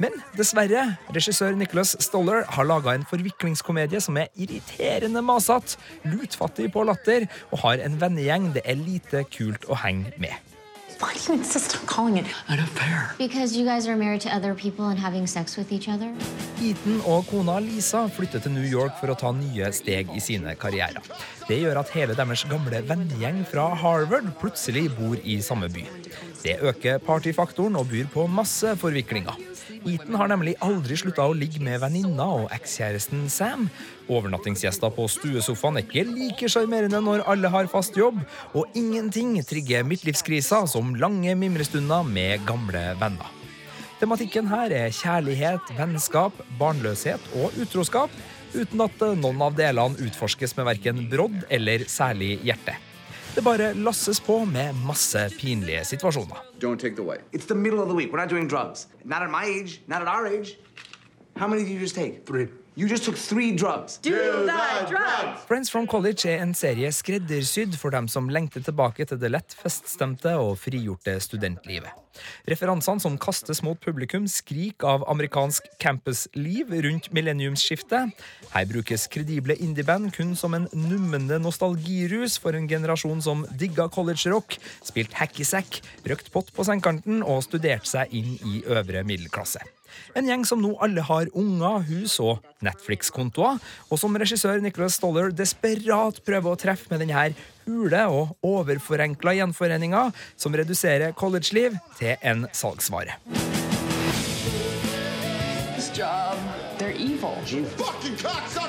Men 0.02 0.16
dessverre, 0.36 0.82
regissør 1.14 1.56
Nicholas 1.56 1.94
Stoller 2.04 2.44
har 2.52 2.68
laga 2.68 2.92
en 2.96 3.06
forviklingskomedie 3.08 4.00
som 4.04 4.18
er 4.20 4.28
irriterende 4.36 5.22
masete, 5.24 5.78
lutfattig 6.04 6.68
på 6.74 6.84
latter 6.84 7.28
og 7.50 7.62
har 7.64 7.84
en 7.86 7.96
vennegjeng 8.00 8.52
det 8.56 8.66
er 8.68 8.76
lite 8.80 9.24
kult 9.32 9.64
å 9.70 9.78
henge 9.80 10.12
med. 10.20 10.36
Why 10.98 11.12
do 11.12 11.20
you 11.32 11.38
insist 11.38 11.76
on 11.76 11.86
calling 11.86 12.16
it 12.16 12.26
an 12.48 12.58
affair? 12.58 13.14
Because 13.18 13.54
you 13.54 13.66
guys 13.66 13.86
are 13.86 13.96
married 13.96 14.22
to 14.22 14.30
other 14.34 14.54
people 14.54 14.86
and 14.86 14.98
having 14.98 15.26
sex 15.26 15.56
with 15.58 15.70
each 15.70 15.88
other? 15.88 16.08
Ethan 16.56 17.02
og 17.04 17.26
kona 17.28 17.58
Lisa 17.60 18.06
flytter 18.08 18.40
til 18.40 18.54
New 18.54 18.64
York 18.64 18.96
for 19.00 19.12
å 19.12 19.16
ta 19.20 19.32
nye 19.36 19.68
steg 19.76 20.08
i 20.16 20.22
sine 20.24 20.54
karrierer. 20.56 21.04
Det 21.48 21.58
gjør 21.60 21.82
at 21.82 21.92
hele 21.92 22.16
deres 22.16 22.46
gamle 22.48 22.80
vennegjeng 22.88 23.42
fra 23.50 23.68
Harvard 23.76 24.30
plutselig 24.40 24.86
bor 24.96 25.20
i 25.20 25.36
samme 25.44 25.68
by. 25.68 25.84
Det 26.40 26.56
øker 26.64 27.04
partyfaktoren 27.04 27.76
og 27.76 27.92
byr 27.92 28.08
på 28.16 28.24
masse 28.32 28.72
forviklinger. 28.80 29.36
Ethan 29.66 30.14
har 30.18 30.30
nemlig 30.30 30.54
aldri 30.62 30.96
slutta 30.98 31.24
å 31.26 31.34
ligge 31.36 31.60
med 31.64 31.80
venninna 31.82 32.26
og 32.40 32.50
ekskjæresten 32.54 33.26
Sam. 33.32 33.66
Overnattingsgjester 34.06 34.92
på 34.94 35.08
stuesofaen 35.10 35.80
er 35.80 35.86
ikke 35.86 36.04
like 36.08 36.50
sjarmerende 36.52 37.00
når 37.02 37.24
alle 37.30 37.50
har 37.50 37.70
fast 37.70 37.98
jobb, 37.98 38.20
og 38.54 38.78
ingenting 38.78 39.34
trigger 39.46 39.86
midtlivskrisa 39.86 40.62
som 40.70 40.94
lange 41.00 41.34
mimrestunder 41.38 42.06
med 42.06 42.46
gamle 42.46 42.84
venner. 43.00 43.32
Tematikken 43.96 44.48
her 44.50 44.72
er 44.76 44.92
kjærlighet, 44.92 45.70
vennskap, 45.78 46.36
barnløshet 46.60 47.30
og 47.40 47.54
utroskap, 47.62 48.12
uten 48.56 48.82
at 48.84 49.06
noen 49.16 49.40
av 49.42 49.56
delene 49.56 49.98
utforskes 50.06 50.54
med 50.58 50.68
verken 50.68 51.06
brodd 51.10 51.42
eller 51.50 51.86
særlig 51.90 52.36
hjerte. 52.44 52.76
Det 53.36 53.44
bare 53.44 53.74
lasses 53.74 54.20
på 54.20 54.44
med 54.48 54.74
masse 54.86 55.20
pinlige 55.40 55.84
situasjoner. 55.84 56.36
Don't 56.62 56.80
take 56.80 56.96
the 56.96 57.02
way. 57.04 57.16
It's 57.34 57.46
the 57.46 57.54
middle 57.54 57.80
of 57.80 57.88
the 57.88 57.94
week. 57.94 58.10
We're 58.12 58.20
not 58.20 58.30
doing 58.30 58.48
drugs. 58.48 58.88
Not 59.04 59.22
at 59.22 59.30
my 59.30 59.44
age. 59.44 59.80
Not 59.86 60.00
at 60.02 60.08
our 60.08 60.26
age. 60.26 60.56
How 61.36 61.46
many 61.48 61.62
did 61.62 61.70
you 61.72 61.78
just 61.78 61.94
take? 61.94 62.24
Three. 62.26 62.46
You 62.78 62.86
just 62.86 63.04
took 63.04 63.16
three 63.16 63.56
drugs. 63.56 63.96
Do 64.02 64.12
that 64.44 64.90
drugs! 64.90 65.40
Friends 65.48 65.70
from 65.70 65.86
College 65.86 66.28
er 66.28 66.42
en 66.42 66.50
serie 66.52 66.90
skreddersydd 66.92 67.72
for 67.80 67.88
dem 67.88 68.04
som 68.04 68.28
lengter 68.28 68.60
tilbake 68.60 69.06
til 69.08 69.16
det 69.16 69.30
lett 69.32 69.54
feststemte 69.56 70.34
og 70.36 70.58
frigjorte 70.60 71.14
studentlivet. 71.24 71.88
Referansene 72.44 73.00
som 73.00 73.16
kastes 73.16 73.62
mot 73.64 73.80
publikum, 73.80 74.26
skriker 74.28 74.90
av 74.90 75.06
amerikansk 75.08 75.70
campusliv 75.80 76.74
rundt 76.84 77.08
millenniumsskiftet. 77.16 78.12
Her 78.52 78.68
brukes 78.68 79.08
kredible 79.08 79.56
indieband 79.56 80.12
kun 80.12 80.36
som 80.36 80.52
en 80.58 80.68
nummende 80.76 81.40
nostalgirus 81.40 82.36
for 82.36 82.60
en 82.60 82.68
generasjon 82.68 83.24
som 83.24 83.46
digga 83.56 83.88
college-rock, 83.88 84.58
spilt 84.84 85.16
hacky-sack, 85.16 85.80
røkt 86.12 86.28
pott 86.28 86.52
på 86.52 86.68
sengekanten 86.68 87.24
og 87.24 87.40
studert 87.48 87.88
seg 87.88 88.12
inn 88.12 88.36
i 88.44 88.60
øvre 88.68 89.00
middelklasse. 89.08 89.64
En 90.16 90.28
gjeng 90.28 90.44
som 90.48 90.62
nå 90.62 90.74
alle 90.84 91.04
har 91.04 91.30
unger, 91.36 91.84
hus 91.90 92.18
og 92.22 92.44
Netflix-kontoer, 92.64 93.60
og 93.90 94.00
som 94.00 94.16
regissør 94.16 94.62
Nicholas 94.64 94.98
Stoller 95.00 95.32
desperat 95.34 96.22
prøver 96.26 96.52
å 96.52 96.60
treffe 96.60 96.90
med 96.92 97.04
denne 97.04 97.28
hule 97.66 98.02
og 98.12 98.36
overforenkla 98.46 99.36
gjenforeninga 99.40 100.08
som 100.38 100.56
reduserer 100.56 101.16
college-liv 101.18 101.76
til 101.98 102.16
en 102.22 102.46
salgsvare. 102.52 103.18
This 105.76 105.90
job, 105.96 106.38
they're 106.78 106.92
evil. 106.92 107.36
You 107.46 107.64
fucking 107.76 108.16
cocksucker! 108.16 108.65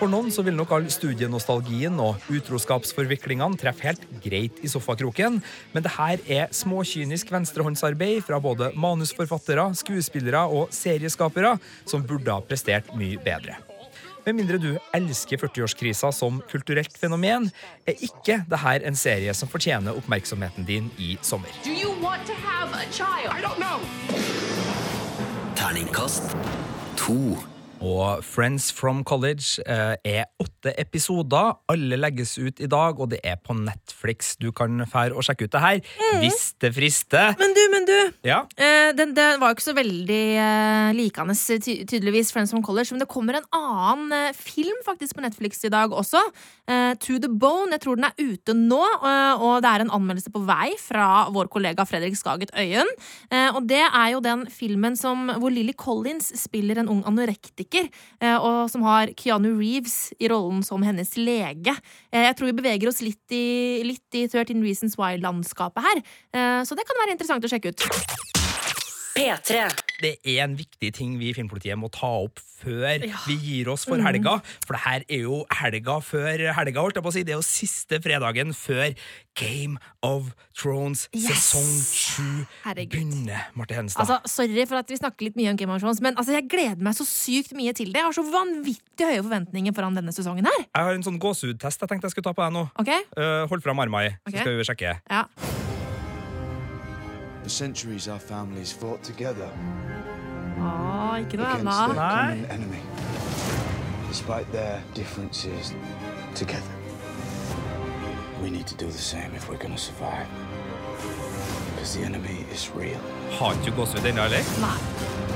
For 0.00 0.08
noen 0.08 0.30
så 0.32 0.40
vil 0.40 0.56
nok 0.56 0.70
all 0.72 0.86
studienostalgien 0.88 1.98
og 2.00 2.22
utroskapsforviklingene 2.32 3.58
treffe 3.60 3.84
helt 3.84 4.06
greit 4.24 4.62
i 4.64 4.68
sofakroken, 4.72 5.36
men 5.74 5.84
det 5.84 5.92
her 5.92 6.22
er 6.24 6.54
småkynisk 6.56 7.28
venstrehåndsarbeid 7.34 8.22
fra 8.24 8.38
både 8.40 8.70
manusforfattere, 8.80 9.66
skuespillere 9.76 10.46
og 10.48 10.72
serieskapere 10.72 11.58
som 11.84 12.06
burde 12.08 12.32
ha 12.32 12.40
prestert 12.40 12.88
mye 12.96 13.20
bedre. 13.20 13.58
Med 14.24 14.38
mindre 14.40 14.56
du 14.62 14.70
elsker 14.96 15.44
40-årskrisa 15.44 16.14
som 16.16 16.40
kulturelt 16.48 16.96
fenomen, 16.96 17.50
er 17.84 18.00
ikke 18.00 18.40
dette 18.48 18.74
en 18.88 18.96
serie 18.96 19.36
som 19.36 19.52
fortjener 19.52 20.00
oppmerksomheten 20.00 20.64
din 20.64 20.88
i 20.96 21.18
sommer. 21.20 21.52
Terningkast 25.60 26.36
to. 26.96 27.36
Og 27.80 28.20
Friends 28.24 28.68
from 28.76 29.00
College 29.08 29.62
eh, 29.64 29.94
er 30.04 30.26
åtte 30.40 30.72
episoder. 30.78 31.54
Alle 31.72 31.96
legges 31.96 32.34
ut 32.36 32.60
i 32.60 32.68
dag, 32.68 32.98
og 33.00 33.08
det 33.14 33.22
er 33.24 33.38
på 33.40 33.54
Netflix. 33.56 34.34
Du 34.36 34.50
kan 34.52 34.82
fære 34.84 35.16
og 35.16 35.24
sjekke 35.24 35.48
ut 35.48 35.54
det 35.54 35.62
her 35.62 35.80
hvis 36.20 36.52
det 36.60 36.74
frister. 36.76 37.32
Men 37.40 37.54
du, 37.56 37.62
men 37.72 37.88
du. 37.88 37.96
Ja, 38.26 38.42
Eh, 38.60 38.90
den, 38.96 39.14
den 39.16 39.38
var 39.40 39.50
jo 39.50 39.56
ikke 39.56 39.64
så 39.64 39.74
veldig 39.76 40.24
eh, 40.42 40.90
likende, 40.96 41.34
tydeligvis, 41.34 42.32
Friends 42.34 42.52
from 42.52 42.64
College. 42.66 42.92
Men 42.92 43.00
det 43.04 43.08
kommer 43.08 43.38
en 43.38 43.46
annen 43.56 44.34
film 44.36 44.76
faktisk 44.84 45.16
på 45.16 45.24
Netflix 45.24 45.64
i 45.64 45.72
dag 45.72 45.92
også. 45.92 46.20
To 47.00 47.16
the 47.18 47.28
Bone. 47.28 47.72
Jeg 47.74 47.82
tror 47.82 47.96
den 47.98 48.06
er 48.06 48.14
ute 48.20 48.54
nå. 48.54 48.78
og 48.78 49.62
det 49.62 49.70
er 49.70 49.82
en 49.82 49.92
anmeldelse 49.96 50.30
på 50.30 50.42
vei 50.46 50.68
fra 50.78 51.26
vår 51.32 51.48
kollega 51.50 51.82
Fredrik 51.88 52.14
Skaget 52.18 52.52
Øyen. 52.54 52.86
Og 53.56 53.64
det 53.66 53.80
er 53.82 54.08
jo 54.12 54.20
den 54.22 54.44
filmen 54.52 54.94
som, 54.98 55.32
hvor 55.42 55.50
Lily 55.50 55.74
Collins 55.74 56.30
spiller 56.38 56.78
en 56.78 56.90
ung 56.92 57.02
anorektiker. 57.08 57.69
Eh, 57.78 58.36
og 58.36 58.70
som 58.72 58.82
har 58.86 59.12
Keanu 59.18 59.52
Reeves 59.58 60.12
i 60.18 60.30
rollen 60.32 60.64
som 60.66 60.82
hennes 60.82 61.14
lege. 61.20 61.76
Eh, 62.10 62.26
jeg 62.26 62.36
tror 62.38 62.50
vi 62.50 62.58
beveger 62.58 62.90
oss 62.90 63.02
litt 63.04 63.36
i, 63.36 63.82
litt 63.86 64.18
i 64.18 64.26
13 64.26 64.58
Reasons 64.64 64.98
Why-landskapet 64.98 65.86
her. 65.86 66.02
Eh, 66.34 66.60
så 66.66 66.78
det 66.78 66.88
kan 66.88 67.02
være 67.04 67.16
interessant 67.16 67.46
å 67.46 67.52
sjekke 67.52 67.74
ut. 67.74 68.39
P3. 69.20 69.68
det 70.00 70.14
er 70.24 70.44
en 70.46 70.54
viktig 70.56 70.90
ting 70.96 71.18
vi 71.20 71.28
i 71.30 71.34
Filmpolitiet 71.36 71.76
må 71.78 71.90
ta 71.92 72.08
opp 72.24 72.40
før 72.60 73.00
vi 73.26 73.34
gir 73.40 73.68
oss 73.72 73.86
for 73.88 74.00
helga. 74.04 74.34
For 74.66 74.76
det 74.76 74.80
her 74.84 75.04
er 75.08 75.22
jo 75.24 75.38
helga 75.60 75.94
før 76.04 76.42
helga, 76.56 76.80
holdt 76.84 76.98
jeg 76.98 77.04
på 77.04 77.08
å 77.12 77.14
si. 77.14 77.22
Det 77.24 77.32
er 77.32 77.38
jo 77.38 77.44
siste 77.46 78.00
fredagen 78.04 78.52
før 78.56 78.92
Game 79.40 79.78
of 80.04 80.32
Thrones 80.58 81.06
Yes! 81.16 81.30
sesong 81.30 81.70
sju 81.88 82.26
Herregud. 82.66 82.92
begynner, 82.96 83.46
Marte 83.56 83.76
Henstad. 83.78 84.02
Altså, 84.04 84.18
sorry 84.28 84.66
for 84.68 84.80
at 84.82 84.92
vi 84.92 84.98
snakker 85.00 85.28
litt 85.30 85.38
mye 85.40 85.54
om 85.54 85.56
Game 85.60 85.72
of 85.72 85.80
Thrones, 85.80 86.02
men 86.04 86.16
altså, 86.20 86.36
jeg 86.36 86.48
gleder 86.52 86.84
meg 86.84 86.96
så 86.98 87.06
sykt 87.08 87.54
mye 87.56 87.72
til 87.76 87.92
det. 87.94 88.02
Jeg 88.02 88.08
har 88.10 88.16
så 88.20 88.26
vanvittig 88.28 89.08
høye 89.08 89.24
forventninger 89.24 89.76
foran 89.76 89.96
denne 89.96 90.12
sesongen 90.16 90.44
her. 90.48 90.60
jeg 90.68 90.84
har 90.90 90.92
en 91.00 91.06
sånn 91.06 91.20
gåsehudtest 91.22 91.80
jeg 91.86 91.92
tenkte 91.94 92.10
jeg 92.10 92.16
skulle 92.18 92.28
ta 92.28 92.36
på 92.36 92.44
deg 92.44 92.56
nå. 92.60 92.66
Okay. 92.84 93.04
Uh, 93.16 93.46
hold 93.48 93.64
fram 93.64 93.80
arma 93.80 94.04
i, 94.08 94.14
Ok. 94.28 94.34
så 94.36 94.44
skal 94.44 94.60
vi 94.60 94.68
sjekke. 94.72 94.96
Ja. 95.08 95.24
For 97.42 97.48
centuries, 97.48 98.08
our 98.08 98.18
families 98.20 98.72
fought 98.72 99.02
together 99.02 99.48
Åh, 100.60 101.16
ikke 101.24 101.36
noe 101.40 101.46
against 101.46 101.80
annet. 101.80 101.96
Nei. 101.96 102.26
common 102.26 102.44
enemy. 102.52 102.82
Despite 104.08 104.52
their 104.52 104.82
differences, 104.94 105.72
together. 106.34 106.74
We 108.42 108.50
need 108.50 108.66
to 108.66 108.76
do 108.76 108.86
the 108.86 109.04
same 109.12 109.34
if 109.34 109.48
we're 109.48 109.62
going 109.64 109.72
to 109.72 109.80
survive. 109.80 110.26
Because 111.72 111.96
the 111.96 112.04
enemy 112.04 112.44
is 112.52 112.70
real. 112.76 113.00
Har 113.38 113.56
ikke 113.56 113.70
du 113.70 113.76
gåsehud 113.80 114.04
ennå, 114.12 114.24
eller? 114.28 114.44
Nei. 114.60 114.76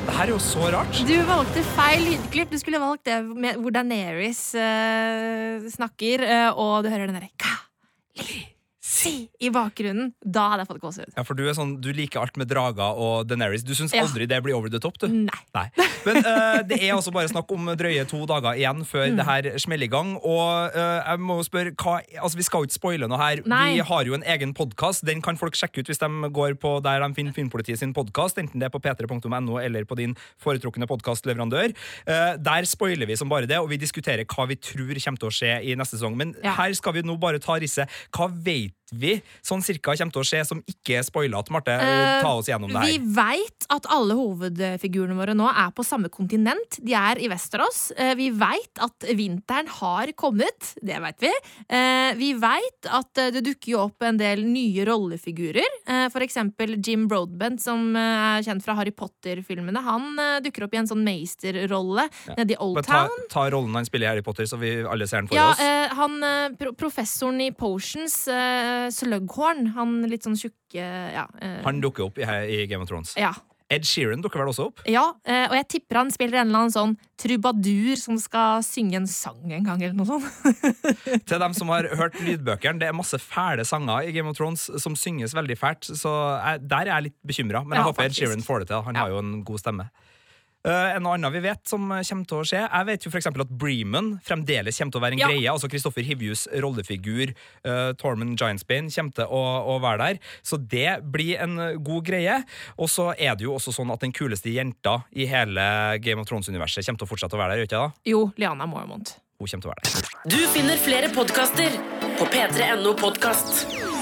Det 0.04 0.12
her 0.18 0.26
er 0.28 0.34
jo 0.34 0.38
så 0.42 0.68
rart. 0.74 0.98
Du 1.08 1.14
valgte 1.24 1.62
feil 1.72 2.04
lydklipp. 2.10 2.50
Du 2.52 2.58
skulle 2.60 2.80
valgt 2.82 3.06
det 3.08 3.22
med, 3.24 3.56
hvor 3.56 3.72
Daenerys 3.72 4.42
uh, 4.52 5.64
snakker, 5.72 6.26
uh, 6.28 6.50
og 6.58 6.84
du 6.84 6.90
hører 6.92 7.08
den 7.08 7.16
derre 7.16 7.32
Ka, 7.40 7.54
li, 8.20 8.42
si 8.94 9.14
i 9.42 9.50
bakgrunnen. 9.54 10.12
Da 10.22 10.46
hadde 10.52 10.64
jeg 10.64 10.70
fått 10.70 10.82
gåsehud. 10.84 11.12
Ja, 11.18 11.24
for 11.26 11.34
du, 11.38 11.42
er 11.50 11.56
sånn, 11.58 11.76
du 11.82 11.90
liker 11.96 12.22
alt 12.22 12.36
med 12.40 12.48
drager 12.50 12.94
og 13.00 13.26
Daenerys. 13.30 13.64
Du 13.66 13.72
syns 13.74 13.92
Ja. 13.94 14.04
aldri 14.06 14.26
det 14.30 14.38
blir 14.44 14.54
over 14.56 14.70
the 14.70 14.78
top, 14.82 14.98
du? 15.02 15.08
Nei. 15.08 15.40
Nei. 15.56 15.66
Men 16.04 16.18
uh, 16.22 16.60
det 16.68 16.78
er 16.82 16.94
altså 16.94 17.12
bare 17.14 17.28
snakk 17.32 17.50
om 17.54 17.66
drøye 17.80 18.04
to 18.10 18.22
dager 18.30 18.54
igjen 18.60 18.84
før 18.86 19.04
Mm. 19.10 19.16
det 19.18 19.24
her 19.26 19.58
smeller 19.58 19.84
i 19.88 19.90
gang. 19.92 20.14
Og 20.22 20.74
uh, 20.76 21.02
jeg 21.04 21.20
må 21.20 21.38
spørre, 21.44 21.74
hva, 21.74 21.96
altså 22.22 22.36
Vi 22.38 22.46
skal 22.46 22.62
jo 22.64 22.68
ikke 22.70 22.78
spoile 22.78 23.08
noe 23.10 23.18
her. 23.20 23.42
Nei. 23.46 23.74
Vi 23.74 23.84
har 23.88 24.04
jo 24.08 24.14
en 24.16 24.24
egen 24.34 24.54
podkast. 24.56 25.04
Den 25.04 25.20
kan 25.24 25.36
folk 25.40 25.54
sjekke 25.58 25.80
ut 25.82 25.90
hvis 25.90 25.98
de 26.00 26.08
går 26.34 26.54
på 26.62 26.76
der 26.84 27.00
de 27.04 27.10
finner 27.14 27.32
Filmpolitiet 27.36 27.78
sin 27.82 27.92
podkast, 27.96 28.38
enten 28.40 28.60
det 28.62 28.68
er 28.68 28.74
på 28.74 28.80
p3.no 28.84 29.58
eller 29.60 29.84
på 29.84 29.96
din 29.98 30.14
foretrukne 30.42 30.86
podkastleverandør. 30.90 31.74
Uh, 32.08 32.36
der 32.38 32.64
spoiler 32.68 33.06
vi 33.10 33.16
som 33.16 33.28
bare 33.32 33.46
det, 33.50 33.58
og 33.58 33.68
vi 33.72 33.76
diskuterer 33.80 34.24
hva 34.24 34.46
vi 34.50 34.56
tror 34.56 34.94
kommer 35.04 35.18
til 35.20 35.28
å 35.30 35.34
skje 35.34 35.52
i 35.64 35.74
neste 35.76 35.96
sesong. 35.98 36.16
Men 36.16 36.34
Ja. 36.44 36.52
her 36.54 36.72
skal 36.74 36.92
vi 36.94 37.02
nå 37.02 37.16
bare 37.20 37.38
ta 37.40 37.58
risset. 37.58 37.88
Hva 38.12 38.28
vet 38.30 38.72
vi 38.92 39.14
sånn 39.42 39.62
cirka 39.64 39.94
kommer 39.96 40.12
til 40.12 40.20
å 40.22 40.26
skje 40.28 40.42
som 40.46 40.60
ikke 40.68 40.98
er 41.00 41.06
spoilete? 41.06 41.50
Marte, 41.54 41.72
uh, 41.72 42.20
ta 42.22 42.34
oss 42.36 42.48
gjennom 42.50 42.68
det 42.70 42.76
her. 42.78 42.90
Vi 42.92 43.14
veit 43.16 43.66
at 43.72 43.86
alle 43.90 44.14
hovedfigurene 44.18 45.16
våre 45.18 45.34
nå 45.34 45.48
er 45.50 45.70
på 45.74 45.84
samme 45.86 46.10
kontinent. 46.12 46.78
De 46.84 46.92
er 46.94 47.18
i 47.24 47.28
Vesterås. 47.32 47.92
Uh, 47.98 48.12
Vi 48.18 48.28
veit 48.30 48.78
at 48.84 49.06
vinteren 49.16 49.68
har 49.80 50.12
kommet. 50.16 50.74
Det 50.84 51.00
veit 51.02 51.24
vi. 51.24 51.32
Uh, 51.72 52.12
Vi 52.20 52.32
veit 52.38 52.88
at 52.90 53.18
eh, 53.18 53.30
det 53.34 53.40
dukker 53.46 53.72
jo 53.72 53.78
opp 53.86 54.02
en 54.04 54.18
del 54.20 54.44
nye 54.46 54.84
rollefigurer. 54.86 55.64
Eh, 55.88 56.06
For 56.12 56.20
eksempel 56.24 56.76
Jim 56.84 57.06
Broadbent, 57.08 57.62
som 57.64 57.94
eh, 57.96 58.36
er 58.38 58.44
kjent 58.46 58.62
fra 58.64 58.74
Harry 58.78 58.92
Potter-filmene. 58.94 59.80
Han 59.86 60.18
eh, 60.20 60.36
dukker 60.44 60.66
opp 60.66 60.74
i 60.76 60.80
en 60.82 60.88
sånn 60.90 61.02
meisterrolle 61.06 62.06
nede 62.36 62.54
i 62.54 62.58
Old 62.60 62.82
Town. 62.86 63.08
ta, 63.28 63.28
ta 63.32 63.46
rollen 63.54 63.74
han 63.78 63.88
spiller 63.88 64.06
i 64.08 64.10
Harry 64.12 64.22
Potter, 64.26 64.46
så 64.50 64.58
vi 64.60 64.74
alle 64.84 65.08
ser 65.10 65.22
den 65.24 65.28
for 65.32 65.38
Ja, 65.38 65.48
oss. 65.54 65.60
eh, 65.64 65.94
han 65.98 66.18
eh, 66.22 66.70
professoren 66.78 67.40
i 67.44 67.50
Potions, 67.56 68.16
eh, 68.28 68.83
Slughorn, 68.92 69.72
han 69.76 70.02
litt 70.10 70.24
sånn 70.26 70.36
tjukke 70.36 70.84
ja, 71.14 71.26
eh, 71.40 71.60
Han 71.64 71.80
dukker 71.84 72.04
opp 72.10 72.18
i, 72.18 72.22
i 72.28 72.66
Game 72.66 72.82
of 72.82 72.88
Thrones. 72.90 73.14
ja. 73.20 73.32
Ed 73.72 73.86
Sheeran 73.88 74.20
dukker 74.20 74.38
vel 74.42 74.50
også 74.52 74.66
opp? 74.68 74.82
Ja, 74.86 75.06
eh, 75.24 75.46
og 75.48 75.54
jeg 75.56 75.64
tipper 75.72 75.96
han 75.96 76.10
spiller 76.12 76.42
en 76.42 76.50
eller 76.50 76.66
annen 76.66 76.74
sånn 76.74 76.92
trubadur 77.18 77.96
som 77.98 78.18
skal 78.20 78.60
synge 78.62 78.98
en 79.00 79.06
sang 79.08 79.40
en 79.56 79.64
gang, 79.64 79.80
eller 79.82 79.96
noe 79.96 80.04
sånt. 80.06 80.28
Til 81.26 81.40
dem 81.40 81.54
som 81.56 81.72
har 81.72 81.88
hørt 81.96 82.18
lydbøkene, 82.20 82.78
det 82.82 82.90
er 82.90 82.94
masse 82.94 83.16
fæle 83.24 83.64
sanger 83.66 84.04
i 84.04 84.12
Game 84.14 84.28
of 84.30 84.36
Thrones 84.36 84.66
som 84.84 84.94
synges 85.00 85.32
veldig 85.34 85.56
fælt, 85.58 85.88
så 85.96 86.12
jeg, 86.44 86.60
der 86.70 86.84
er 86.84 86.92
jeg 86.92 87.06
litt 87.08 87.16
bekymra. 87.26 87.64
Men 87.64 87.78
jeg 87.80 87.82
Ja, 87.86 87.88
håper 87.88 88.04
Ed. 88.10 88.18
Sheeran 88.20 88.44
får 88.46 88.62
det 88.62 88.68
til. 88.74 88.84
Han 88.90 89.00
har 89.00 89.14
jo 89.16 89.22
en 89.24 89.32
god 89.48 89.64
stemme. 89.64 89.88
Uh, 90.64 90.94
en 90.96 91.04
annen 91.10 91.32
vi 91.34 91.42
vet 91.44 91.60
som 91.68 91.82
kommer 91.92 92.24
til 92.24 92.38
å 92.38 92.44
skje 92.48 92.60
Jeg 92.62 92.86
vet 92.88 93.02
jo 93.04 93.10
for 93.12 93.20
eksempel 93.20 93.42
at 93.44 93.50
Bremen 93.60 94.14
fremdeles 94.24 94.78
kommer 94.80 94.94
til 94.94 95.00
å 95.00 95.04
være 95.04 95.12
en 95.18 95.20
Ja. 95.20 95.28
greie. 95.28 95.50
Altså 95.52 95.68
Kristoffer 95.68 96.00
Hivjus 96.06 96.46
rollefigur, 96.64 97.34
uh, 97.68 97.92
Tormund 98.00 98.38
Giantsbane, 98.40 98.88
kommer 98.94 99.12
til 99.12 99.24
å, 99.28 99.42
å 99.74 99.78
være 99.84 99.98
der. 100.06 100.18
Så 100.42 100.56
det 100.56 101.02
blir 101.12 101.36
en 101.44 101.58
god 101.84 102.04
greie. 102.08 102.38
Og 102.78 102.88
så 102.88 103.10
er 103.18 103.36
det 103.36 103.44
jo 103.44 103.52
også 103.58 103.74
sånn 103.76 103.92
at 103.92 104.00
den 104.00 104.12
kuleste 104.16 104.48
jenta 104.54 105.02
i 105.12 105.26
hele 105.28 105.98
Game 106.00 106.20
of 106.24 106.26
Thrones-universet 106.30 106.86
kommer 106.86 106.98
til 107.04 107.08
å 107.08 107.12
fortsette 107.12 107.36
å 107.36 107.42
være 107.44 107.52
der. 107.54 107.60
gjør 107.60 107.68
ikke 107.68 107.76
det 107.76 107.84
da? 107.84 108.10
Jo, 108.14 108.22
Liana 108.40 108.66
Mormont. 108.66 109.18
Hun 109.38 109.46
kommer 109.50 109.66
til 109.66 109.70
å 109.70 109.74
være 109.74 109.84
der. 109.84 110.14
Du 110.32 110.40
finner 110.48 110.80
flere 110.80 111.12
podkaster 111.12 111.76
på 112.16 112.24
p3.no 112.32 112.94
podkast. 112.96 113.93